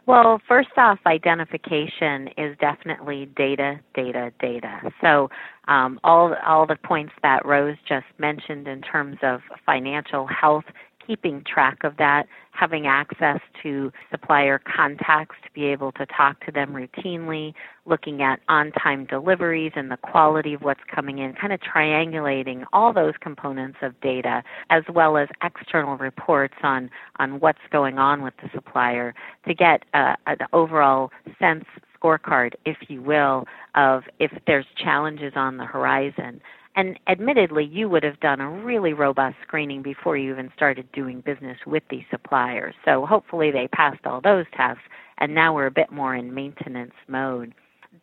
Well, 0.08 0.40
first 0.48 0.70
off, 0.78 0.98
identification 1.04 2.30
is 2.38 2.56
definitely 2.60 3.28
data, 3.36 3.78
data, 3.94 4.32
data. 4.40 4.80
So 5.02 5.28
um, 5.68 6.00
all 6.02 6.34
all 6.46 6.66
the 6.66 6.76
points 6.82 7.12
that 7.22 7.44
Rose 7.44 7.76
just 7.86 8.06
mentioned 8.16 8.66
in 8.66 8.80
terms 8.80 9.18
of 9.22 9.40
financial 9.66 10.26
health 10.26 10.64
keeping 11.08 11.42
track 11.42 11.78
of 11.84 11.96
that, 11.96 12.26
having 12.50 12.86
access 12.86 13.40
to 13.62 13.90
supplier 14.10 14.60
contacts 14.60 15.36
to 15.42 15.50
be 15.52 15.64
able 15.64 15.90
to 15.92 16.04
talk 16.06 16.44
to 16.44 16.52
them 16.52 16.72
routinely, 16.72 17.54
looking 17.86 18.22
at 18.22 18.40
on 18.48 18.70
time 18.72 19.06
deliveries 19.06 19.72
and 19.74 19.90
the 19.90 19.96
quality 19.96 20.52
of 20.52 20.60
what's 20.60 20.82
coming 20.94 21.18
in, 21.18 21.32
kind 21.32 21.52
of 21.52 21.60
triangulating 21.60 22.64
all 22.72 22.92
those 22.92 23.14
components 23.20 23.78
of 23.80 23.98
data, 24.02 24.42
as 24.68 24.82
well 24.92 25.16
as 25.16 25.28
external 25.42 25.96
reports 25.96 26.54
on, 26.62 26.90
on 27.18 27.40
what's 27.40 27.58
going 27.72 27.98
on 27.98 28.22
with 28.22 28.34
the 28.42 28.50
supplier 28.54 29.14
to 29.46 29.54
get 29.54 29.84
uh, 29.94 30.14
an 30.26 30.38
overall 30.52 31.10
sense 31.38 31.64
scorecard, 32.00 32.52
if 32.66 32.76
you 32.88 33.02
will, 33.02 33.46
of 33.74 34.02
if 34.18 34.30
there's 34.46 34.66
challenges 34.76 35.32
on 35.36 35.56
the 35.56 35.64
horizon. 35.64 36.40
And 36.78 36.96
admittedly, 37.08 37.64
you 37.64 37.88
would 37.88 38.04
have 38.04 38.20
done 38.20 38.40
a 38.40 38.48
really 38.48 38.92
robust 38.92 39.34
screening 39.42 39.82
before 39.82 40.16
you 40.16 40.30
even 40.30 40.48
started 40.54 40.86
doing 40.92 41.22
business 41.22 41.58
with 41.66 41.82
these 41.90 42.04
suppliers. 42.08 42.72
So 42.84 43.04
hopefully 43.04 43.50
they 43.50 43.66
passed 43.66 44.06
all 44.06 44.20
those 44.20 44.44
tests, 44.56 44.84
and 45.18 45.34
now 45.34 45.52
we're 45.52 45.66
a 45.66 45.72
bit 45.72 45.90
more 45.90 46.14
in 46.14 46.32
maintenance 46.32 46.94
mode. 47.08 47.52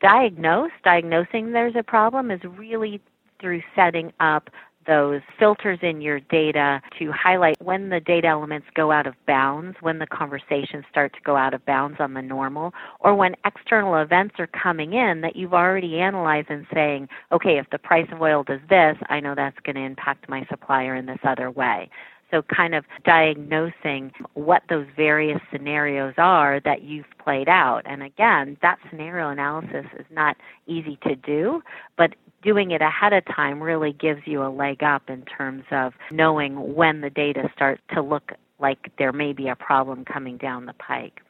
Diagnose, 0.01 0.71
diagnosing 0.83 1.53
there's 1.53 1.77
a 1.79 1.83
problem 1.83 2.29
is 2.29 2.41
really 2.43 2.99
through 3.39 3.61
setting 3.77 4.11
up 4.19 4.49
those 4.87 5.21
filters 5.39 5.79
in 5.81 6.01
your 6.01 6.19
data 6.19 6.81
to 6.99 7.11
highlight 7.11 7.61
when 7.61 7.89
the 7.89 7.99
data 7.99 8.27
elements 8.27 8.67
go 8.75 8.91
out 8.91 9.07
of 9.07 9.15
bounds, 9.27 9.77
when 9.81 9.99
the 9.99 10.07
conversations 10.07 10.85
start 10.89 11.13
to 11.13 11.19
go 11.23 11.35
out 11.35 11.53
of 11.53 11.65
bounds 11.65 11.97
on 11.99 12.13
the 12.13 12.21
normal, 12.21 12.73
or 12.99 13.15
when 13.15 13.35
external 13.45 13.95
events 13.95 14.35
are 14.39 14.47
coming 14.47 14.93
in 14.93 15.21
that 15.21 15.35
you've 15.35 15.53
already 15.53 15.99
analyzed 15.99 16.49
and 16.49 16.65
saying, 16.73 17.07
okay, 17.31 17.57
if 17.57 17.69
the 17.71 17.77
price 17.77 18.07
of 18.11 18.21
oil 18.21 18.43
does 18.43 18.61
this, 18.69 18.97
I 19.09 19.19
know 19.19 19.35
that's 19.35 19.59
going 19.63 19.75
to 19.75 19.81
impact 19.81 20.29
my 20.29 20.45
supplier 20.49 20.95
in 20.95 21.05
this 21.05 21.19
other 21.23 21.49
way. 21.51 21.89
So, 22.35 22.41
kind 22.53 22.75
of 22.75 22.83
diagnosing 23.05 24.11
what 24.33 24.63
those 24.67 24.87
various 24.97 25.39
scenarios 25.53 26.15
are 26.17 26.59
that 26.65 26.81
you've 26.81 27.05
played 27.23 27.47
out. 27.47 27.83
And 27.85 28.03
again, 28.03 28.57
that 28.61 28.77
scenario 28.89 29.29
analysis 29.29 29.85
is 29.97 30.05
not 30.11 30.35
easy 30.67 30.99
to 31.03 31.15
do, 31.15 31.61
but 31.97 32.15
doing 32.43 32.71
it 32.71 32.81
ahead 32.81 33.13
of 33.13 33.23
time 33.33 33.63
really 33.63 33.93
gives 33.93 34.19
you 34.25 34.43
a 34.43 34.51
leg 34.51 34.83
up 34.83 35.09
in 35.09 35.23
terms 35.23 35.63
of 35.71 35.93
knowing 36.11 36.75
when 36.75 36.99
the 36.99 37.09
data 37.09 37.49
starts 37.55 37.81
to 37.93 38.01
look 38.01 38.33
like 38.59 38.91
there 38.97 39.13
may 39.13 39.31
be 39.31 39.47
a 39.47 39.55
problem 39.55 40.03
coming 40.03 40.35
down 40.35 40.65
the 40.65 40.73
pike. 40.73 41.21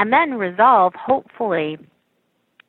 And 0.00 0.12
then 0.12 0.34
resolve, 0.34 0.92
hopefully, 0.94 1.78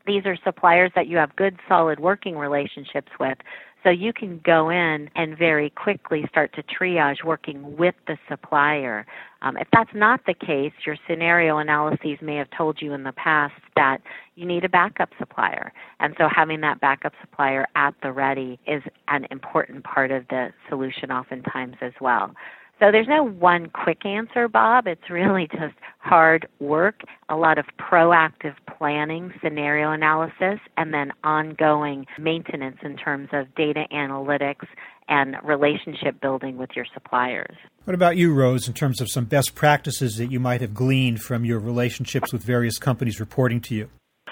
these 0.05 0.27
are 0.27 0.37
suppliers 0.43 0.91
that 0.93 1.07
you 1.07 1.17
have 1.17 1.35
good, 1.35 1.57
solid 1.67 1.99
working 1.99 2.37
relationships 2.37 3.11
with. 3.19 3.39
So 3.83 3.89
you 3.89 4.11
can 4.11 4.41
go 4.43 4.69
in 4.69 5.09
and 5.15 5.37
very 5.37 5.69
quickly 5.69 6.25
start 6.29 6.53
to 6.55 6.63
triage 6.63 7.23
working 7.23 7.77
with 7.77 7.95
the 8.07 8.17
supplier. 8.27 9.05
Um, 9.41 9.55
if 9.55 9.67
that's 9.71 9.93
not 9.93 10.19
the 10.25 10.33
case, 10.33 10.73
your 10.85 10.97
scenario 11.07 11.59
analyses 11.59 12.17
may 12.21 12.35
have 12.35 12.49
told 12.55 12.81
you 12.81 12.93
in 12.93 13.03
the 13.03 13.13
past 13.13 13.53
that 13.77 13.99
you 14.35 14.45
need 14.45 14.65
a 14.65 14.69
backup 14.69 15.09
supplier. 15.17 15.71
And 16.01 16.13
so 16.17 16.27
having 16.33 16.59
that 16.61 16.81
backup 16.81 17.13
supplier 17.21 17.65
at 17.75 17.93
the 18.03 18.11
ready 18.11 18.59
is 18.67 18.83
an 19.07 19.25
important 19.31 19.85
part 19.85 20.11
of 20.11 20.27
the 20.27 20.49
solution 20.67 21.11
oftentimes 21.11 21.75
as 21.81 21.93
well. 22.01 22.33
So 22.79 22.91
there's 22.93 23.09
no 23.09 23.25
one 23.25 23.69
quick 23.69 24.05
answer, 24.05 24.47
Bob. 24.47 24.87
It's 24.87 25.09
really 25.09 25.47
just 25.51 25.75
hard 25.97 26.47
work, 26.59 27.01
a 27.27 27.35
lot 27.35 27.57
of 27.57 27.65
proactive 27.77 28.55
planning, 28.77 29.33
scenario 29.43 29.91
analysis, 29.91 30.59
and 30.77 30.93
then 30.93 31.11
ongoing 31.25 32.05
maintenance 32.17 32.77
in 32.81 32.95
terms 32.95 33.27
of 33.33 33.53
data 33.55 33.83
analytics 33.91 34.65
and 35.09 35.35
relationship 35.43 36.21
building 36.21 36.57
with 36.57 36.69
your 36.73 36.85
suppliers. 36.93 37.55
What 37.83 37.95
about 37.95 38.15
you, 38.15 38.33
Rose, 38.33 38.67
in 38.67 38.73
terms 38.73 39.01
of 39.01 39.09
some 39.09 39.25
best 39.25 39.55
practices 39.55 40.15
that 40.17 40.31
you 40.31 40.39
might 40.39 40.61
have 40.61 40.73
gleaned 40.73 41.21
from 41.21 41.43
your 41.43 41.59
relationships 41.59 42.31
with 42.31 42.43
various 42.43 42.77
companies 42.77 43.19
reporting 43.19 43.59
to 43.61 43.75
you? 43.75 43.89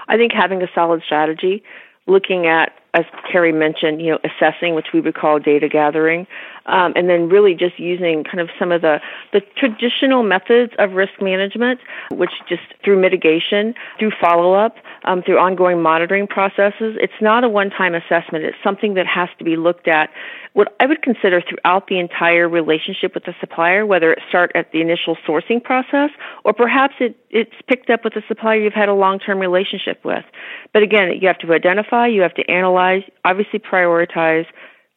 I 0.08 0.16
think 0.16 0.32
having 0.32 0.62
a 0.62 0.68
solid 0.74 1.02
strategy, 1.06 1.64
looking 2.08 2.48
at 2.48 2.74
as 2.98 3.06
Carrie 3.32 3.52
mentioned, 3.52 4.02
you 4.02 4.12
know, 4.12 4.20
assessing, 4.24 4.74
which 4.74 4.88
we 4.91 5.02
would 5.02 5.13
call 5.13 5.38
data 5.38 5.70
gathering, 5.70 6.26
um, 6.65 6.93
and 6.96 7.08
then 7.08 7.30
really 7.30 7.54
just 7.54 7.78
using 7.78 8.24
kind 8.24 8.39
of 8.39 8.50
some 8.58 8.72
of 8.72 8.82
the, 8.82 9.00
the 9.34 9.41
traditional 9.56 10.24
methods 10.24 10.74
of 10.80 10.93
risk 10.93 11.22
management, 11.22 11.80
which 12.12 12.32
just 12.50 12.63
through 12.84 13.00
mitigation, 13.00 13.76
through 14.00 14.12
follow 14.20 14.54
up, 14.54 14.78
um, 15.08 15.24
through 15.24 15.39
ongoing 15.39 15.82
monitoring 15.82 16.28
processes. 16.28 16.98
It's 17.00 17.20
not 17.22 17.43
a 17.43 17.50
one 17.50 17.70
time 17.70 17.96
assessment. 17.96 18.43
It's 18.43 18.58
something 18.63 18.93
that 18.96 19.08
has 19.08 19.30
to 19.39 19.43
be 19.43 19.56
looked 19.56 19.88
at. 19.88 20.10
What 20.54 20.76
I 20.80 20.86
would 20.86 21.02
consider 21.02 21.41
throughout 21.41 21.88
the 21.88 21.98
entire 21.98 22.50
relationship 22.50 23.13
with 23.13 23.24
the 23.24 23.34
supplier, 23.39 23.86
whether 23.86 24.12
it 24.12 24.20
start 24.28 24.52
at 24.54 24.72
the 24.72 24.82
initial 24.82 25.15
sourcing 25.28 25.63
process 25.63 26.10
or 26.43 26.54
perhaps 26.54 26.96
it, 27.00 27.15
it's 27.30 27.54
picked 27.67 27.89
up 27.89 28.04
with 28.04 28.15
a 28.15 28.22
supplier 28.28 28.60
you've 28.60 28.74
had 28.74 28.89
a 28.89 28.93
long 28.93 29.17
term 29.17 29.39
relationship 29.39 30.04
with. 30.04 30.26
But 30.74 30.84
again, 30.84 31.10
you 31.20 31.28
have 31.28 31.39
to 31.39 31.54
identify, 31.54 32.08
you 32.08 32.22
have 32.22 32.34
to 32.36 32.50
analyze, 32.52 33.04
obviously 33.24 33.60
prioritize, 33.60 34.46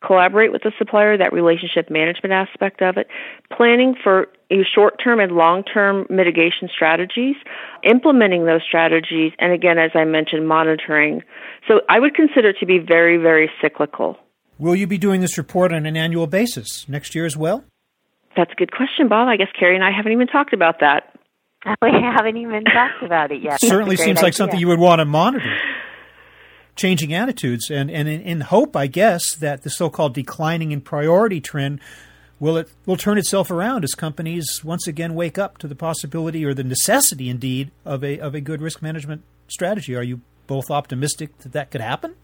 collaborate 0.04 0.52
with 0.52 0.62
the 0.62 0.72
supplier, 0.78 1.16
that 1.16 1.32
relationship 1.32 1.90
management 1.90 2.32
aspect 2.32 2.82
of 2.82 2.96
it, 2.96 3.06
planning 3.54 3.94
for 4.02 4.28
short 4.74 5.00
term 5.02 5.20
and 5.20 5.32
long 5.32 5.62
term 5.62 6.06
mitigation 6.08 6.68
strategies, 6.74 7.36
implementing 7.84 8.46
those 8.46 8.62
strategies, 8.66 9.32
and 9.38 9.52
again, 9.52 9.78
as 9.78 9.90
I 9.94 10.04
mentioned, 10.04 10.48
monitoring. 10.48 11.22
So 11.68 11.80
I 11.88 11.98
would 12.00 12.14
consider 12.14 12.50
it 12.50 12.56
to 12.60 12.66
be 12.66 12.78
very, 12.78 13.16
very 13.16 13.50
cyclical. 13.60 14.16
Will 14.58 14.74
you 14.74 14.86
be 14.86 14.98
doing 14.98 15.20
this 15.20 15.38
report 15.38 15.72
on 15.72 15.86
an 15.86 15.96
annual 15.96 16.26
basis 16.26 16.88
next 16.88 17.14
year 17.14 17.24
as 17.24 17.36
well? 17.36 17.64
That's 18.36 18.52
a 18.52 18.54
good 18.54 18.72
question, 18.72 19.08
Bob. 19.08 19.28
I 19.28 19.36
guess 19.36 19.48
Carrie 19.58 19.74
and 19.74 19.84
I 19.84 19.90
haven't 19.90 20.12
even 20.12 20.26
talked 20.26 20.52
about 20.52 20.80
that. 20.80 21.14
We 21.82 21.90
haven't 21.92 22.38
even 22.38 22.64
talked 22.64 23.02
about 23.02 23.32
it 23.32 23.42
yet. 23.42 23.60
Certainly 23.60 23.96
seems 23.96 24.18
idea. 24.18 24.22
like 24.22 24.32
something 24.32 24.58
you 24.58 24.68
would 24.68 24.78
want 24.78 25.00
to 25.00 25.04
monitor 25.04 25.44
changing 26.80 27.12
attitudes 27.12 27.70
and, 27.70 27.90
and 27.90 28.08
in, 28.08 28.22
in 28.22 28.40
hope, 28.40 28.74
I 28.74 28.86
guess, 28.86 29.34
that 29.36 29.62
the 29.62 29.70
so-called 29.70 30.14
declining 30.14 30.72
in 30.72 30.80
priority 30.80 31.40
trend 31.40 31.80
will 32.38 32.56
it 32.56 32.70
will 32.86 32.96
turn 32.96 33.18
itself 33.18 33.50
around 33.50 33.84
as 33.84 33.94
companies 33.94 34.62
once 34.64 34.86
again 34.86 35.14
wake 35.14 35.36
up 35.36 35.58
to 35.58 35.68
the 35.68 35.74
possibility 35.74 36.42
or 36.44 36.54
the 36.54 36.64
necessity, 36.64 37.28
indeed, 37.28 37.70
of 37.84 38.02
a 38.02 38.18
of 38.18 38.34
a 38.34 38.40
good 38.40 38.62
risk 38.62 38.80
management 38.80 39.22
strategy. 39.46 39.94
Are 39.94 40.02
you 40.02 40.22
both 40.46 40.70
optimistic 40.70 41.36
that 41.38 41.52
that 41.52 41.70
could 41.70 41.82
happen? 41.82 42.14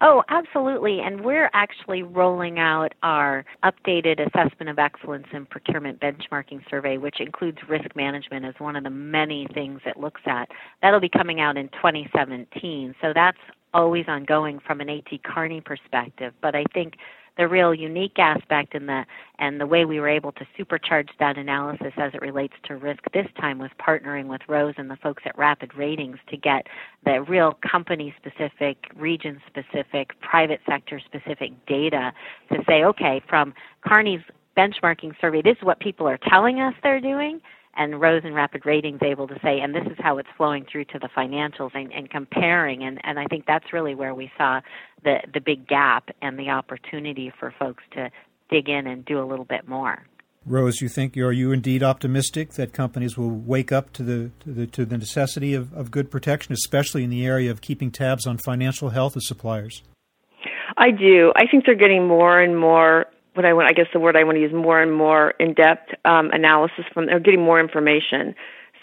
Oh, 0.00 0.22
absolutely. 0.28 1.00
And 1.00 1.24
we're 1.24 1.50
actually 1.54 2.04
rolling 2.04 2.60
out 2.60 2.94
our 3.02 3.44
updated 3.64 4.24
assessment 4.24 4.70
of 4.70 4.78
excellence 4.78 5.26
in 5.32 5.44
procurement 5.44 6.00
benchmarking 6.00 6.60
survey, 6.70 6.98
which 6.98 7.20
includes 7.20 7.58
risk 7.68 7.96
management 7.96 8.44
as 8.44 8.54
one 8.58 8.76
of 8.76 8.84
the 8.84 8.90
many 8.90 9.48
things 9.52 9.80
it 9.84 9.96
looks 9.96 10.20
at. 10.24 10.48
That'll 10.82 11.00
be 11.00 11.08
coming 11.08 11.40
out 11.40 11.56
in 11.56 11.68
2017. 11.70 12.94
So 13.02 13.12
that's 13.12 13.38
always 13.74 14.06
ongoing 14.08 14.58
from 14.58 14.80
an 14.80 14.88
AT 14.88 15.22
Kearney 15.24 15.60
perspective. 15.60 16.32
But 16.40 16.54
I 16.54 16.64
think 16.72 16.94
the 17.38 17.46
real 17.46 17.72
unique 17.72 18.18
aspect 18.18 18.74
and 18.74 18.88
the 18.88 19.06
and 19.38 19.60
the 19.60 19.66
way 19.66 19.84
we 19.84 20.00
were 20.00 20.08
able 20.08 20.32
to 20.32 20.46
supercharge 20.58 21.08
that 21.20 21.38
analysis 21.38 21.92
as 21.96 22.12
it 22.12 22.20
relates 22.20 22.54
to 22.64 22.76
risk 22.76 23.04
this 23.14 23.28
time 23.40 23.58
was 23.58 23.70
partnering 23.80 24.26
with 24.26 24.40
Rose 24.48 24.74
and 24.76 24.90
the 24.90 24.96
folks 24.96 25.22
at 25.24 25.38
Rapid 25.38 25.74
Ratings 25.76 26.18
to 26.28 26.36
get 26.36 26.66
the 27.04 27.22
real 27.22 27.56
company 27.62 28.12
specific, 28.18 28.90
region 28.96 29.40
specific, 29.46 30.20
private 30.20 30.60
sector 30.68 31.00
specific 31.00 31.52
data 31.66 32.12
to 32.52 32.58
say, 32.66 32.82
okay, 32.82 33.22
from 33.28 33.54
Kearney's 33.82 34.22
benchmarking 34.56 35.14
survey, 35.20 35.40
this 35.40 35.56
is 35.56 35.62
what 35.62 35.78
people 35.78 36.08
are 36.08 36.18
telling 36.18 36.60
us 36.60 36.74
they're 36.82 37.00
doing 37.00 37.40
and 37.76 38.00
Rose 38.00 38.22
and 38.24 38.34
Rapid 38.34 38.66
Ratings 38.66 39.00
able 39.02 39.28
to 39.28 39.38
say, 39.42 39.60
and 39.60 39.74
this 39.74 39.86
is 39.86 39.96
how 39.98 40.18
it's 40.18 40.28
flowing 40.36 40.66
through 40.70 40.86
to 40.86 40.98
the 40.98 41.08
financials 41.16 41.70
and, 41.74 41.92
and 41.92 42.10
comparing. 42.10 42.82
And, 42.82 43.00
and 43.04 43.18
I 43.18 43.26
think 43.26 43.44
that's 43.46 43.72
really 43.72 43.94
where 43.94 44.14
we 44.14 44.30
saw 44.36 44.60
the, 45.04 45.18
the 45.32 45.40
big 45.40 45.68
gap 45.68 46.08
and 46.20 46.38
the 46.38 46.50
opportunity 46.50 47.32
for 47.38 47.54
folks 47.58 47.84
to 47.92 48.10
dig 48.50 48.68
in 48.68 48.86
and 48.86 49.04
do 49.04 49.22
a 49.22 49.26
little 49.26 49.44
bit 49.44 49.68
more. 49.68 50.04
Rose, 50.46 50.80
you 50.80 50.88
think 50.88 51.16
are 51.18 51.30
you 51.30 51.52
indeed 51.52 51.82
optimistic 51.82 52.52
that 52.52 52.72
companies 52.72 53.18
will 53.18 53.30
wake 53.30 53.70
up 53.70 53.92
to 53.92 54.02
the 54.02 54.30
to 54.40 54.50
the, 54.50 54.66
to 54.68 54.86
the 54.86 54.96
necessity 54.96 55.52
of, 55.52 55.74
of 55.74 55.90
good 55.90 56.10
protection, 56.10 56.54
especially 56.54 57.04
in 57.04 57.10
the 57.10 57.26
area 57.26 57.50
of 57.50 57.60
keeping 57.60 57.90
tabs 57.90 58.26
on 58.26 58.38
financial 58.38 58.88
health 58.90 59.14
of 59.14 59.22
suppliers? 59.24 59.82
I 60.78 60.90
do. 60.90 61.32
I 61.36 61.46
think 61.50 61.66
they're 61.66 61.74
getting 61.74 62.06
more 62.06 62.40
and 62.40 62.58
more 62.58 63.06
what 63.38 63.46
I 63.46 63.52
want, 63.52 63.68
I 63.68 63.72
guess 63.72 63.86
the 63.92 64.00
word 64.00 64.16
I 64.16 64.24
want 64.24 64.34
to 64.36 64.40
use 64.40 64.52
more 64.52 64.82
and 64.82 64.92
more 64.92 65.30
in-depth 65.38 65.94
um, 66.04 66.30
analysis 66.32 66.84
from, 66.92 67.06
they're 67.06 67.20
getting 67.20 67.40
more 67.40 67.60
information. 67.60 68.34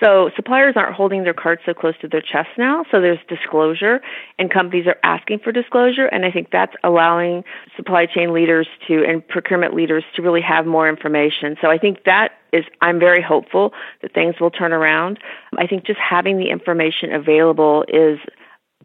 So 0.02 0.30
suppliers 0.36 0.76
aren't 0.78 0.96
holding 0.96 1.24
their 1.24 1.34
cards 1.34 1.62
so 1.66 1.74
close 1.74 1.94
to 2.00 2.08
their 2.08 2.22
chest 2.22 2.50
now. 2.58 2.86
So 2.90 3.02
there's 3.02 3.20
disclosure, 3.28 4.00
and 4.40 4.50
companies 4.50 4.88
are 4.88 4.96
asking 5.04 5.40
for 5.40 5.52
disclosure. 5.52 6.06
And 6.06 6.26
I 6.26 6.32
think 6.32 6.52
that's 6.52 6.74
allowing 6.86 7.44
supply 7.76 8.06
chain 8.06 8.34
leaders 8.34 8.68
to 8.88 9.04
and 9.06 9.28
procurement 9.28 9.74
leaders 9.74 10.06
to 10.16 10.22
really 10.22 10.42
have 10.42 10.66
more 10.66 10.88
information. 10.88 11.58
So 11.62 11.70
I 11.70 11.78
think 11.78 12.04
that 12.06 12.32
is. 12.54 12.64
I'm 12.82 13.00
very 13.00 13.22
hopeful 13.22 13.74
that 14.02 14.14
things 14.14 14.36
will 14.40 14.52
turn 14.52 14.72
around. 14.72 15.20
I 15.58 15.68
think 15.68 15.86
just 15.86 16.00
having 16.00 16.38
the 16.38 16.50
information 16.50 17.14
available 17.14 17.84
is 17.90 18.20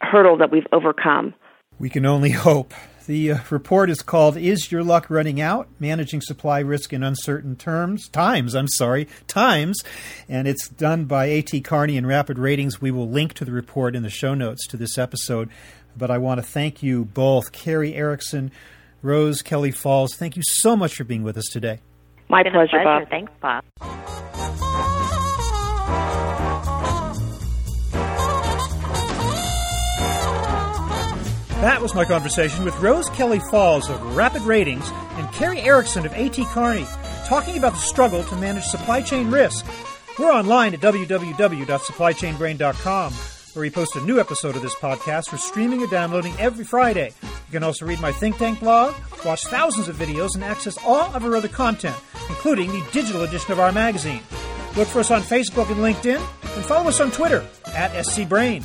a 0.00 0.06
hurdle 0.06 0.36
that 0.38 0.50
we've 0.50 0.66
overcome. 0.72 1.34
We 1.78 1.90
can 1.90 2.06
only 2.06 2.30
hope. 2.48 2.74
The 3.10 3.32
uh, 3.32 3.38
report 3.50 3.90
is 3.90 4.02
called 4.02 4.36
Is 4.36 4.70
Your 4.70 4.84
Luck 4.84 5.10
Running 5.10 5.40
Out? 5.40 5.66
Managing 5.80 6.20
Supply 6.20 6.60
Risk 6.60 6.92
in 6.92 7.02
Uncertain 7.02 7.56
Terms, 7.56 8.08
Times, 8.08 8.54
I'm 8.54 8.68
sorry, 8.68 9.08
Times. 9.26 9.82
And 10.28 10.46
it's 10.46 10.68
done 10.68 11.06
by 11.06 11.24
A.T. 11.24 11.60
Kearney 11.62 11.96
and 11.96 12.06
Rapid 12.06 12.38
Ratings. 12.38 12.80
We 12.80 12.92
will 12.92 13.08
link 13.08 13.32
to 13.34 13.44
the 13.44 13.50
report 13.50 13.96
in 13.96 14.04
the 14.04 14.10
show 14.10 14.34
notes 14.34 14.64
to 14.68 14.76
this 14.76 14.96
episode. 14.96 15.50
But 15.96 16.12
I 16.12 16.18
want 16.18 16.38
to 16.38 16.46
thank 16.46 16.84
you 16.84 17.04
both, 17.04 17.50
Carrie 17.50 17.96
Erickson, 17.96 18.52
Rose 19.02 19.42
Kelly 19.42 19.72
Falls. 19.72 20.14
Thank 20.14 20.36
you 20.36 20.44
so 20.46 20.76
much 20.76 20.94
for 20.94 21.02
being 21.02 21.24
with 21.24 21.36
us 21.36 21.48
today. 21.50 21.80
My 22.28 22.44
pleasure, 22.44 22.68
pleasure, 22.68 22.84
Bob. 22.84 23.08
Thanks, 23.10 23.32
Bob. 23.42 24.99
That 31.60 31.82
was 31.82 31.94
my 31.94 32.06
conversation 32.06 32.64
with 32.64 32.80
Rose 32.80 33.10
Kelly 33.10 33.40
Falls 33.50 33.90
of 33.90 34.16
Rapid 34.16 34.40
Ratings 34.42 34.88
and 35.18 35.30
Carrie 35.32 35.60
Erickson 35.60 36.06
of 36.06 36.14
AT 36.14 36.36
Kearney, 36.36 36.86
talking 37.26 37.58
about 37.58 37.72
the 37.72 37.78
struggle 37.80 38.24
to 38.24 38.36
manage 38.36 38.64
supply 38.64 39.02
chain 39.02 39.30
risk. 39.30 39.66
We're 40.18 40.32
online 40.32 40.72
at 40.72 40.80
www.supplychainbrain.com, 40.80 43.12
where 43.12 43.60
we 43.60 43.68
post 43.68 43.94
a 43.94 44.00
new 44.06 44.18
episode 44.18 44.56
of 44.56 44.62
this 44.62 44.74
podcast 44.74 45.28
for 45.28 45.36
streaming 45.36 45.82
or 45.82 45.86
downloading 45.88 46.32
every 46.38 46.64
Friday. 46.64 47.12
You 47.22 47.52
can 47.52 47.62
also 47.62 47.84
read 47.84 48.00
my 48.00 48.10
think 48.10 48.38
tank 48.38 48.60
blog, 48.60 48.94
watch 49.26 49.44
thousands 49.44 49.88
of 49.88 49.96
videos, 49.96 50.34
and 50.34 50.42
access 50.42 50.78
all 50.82 51.14
of 51.14 51.22
our 51.22 51.36
other 51.36 51.48
content, 51.48 51.96
including 52.30 52.70
the 52.70 52.82
digital 52.90 53.20
edition 53.20 53.52
of 53.52 53.60
our 53.60 53.70
magazine. 53.70 54.22
Look 54.78 54.88
for 54.88 55.00
us 55.00 55.10
on 55.10 55.20
Facebook 55.20 55.70
and 55.70 55.80
LinkedIn, 55.80 56.26
and 56.56 56.64
follow 56.64 56.88
us 56.88 57.00
on 57.00 57.10
Twitter 57.10 57.46
at 57.74 57.92
SCBrain. 57.92 58.64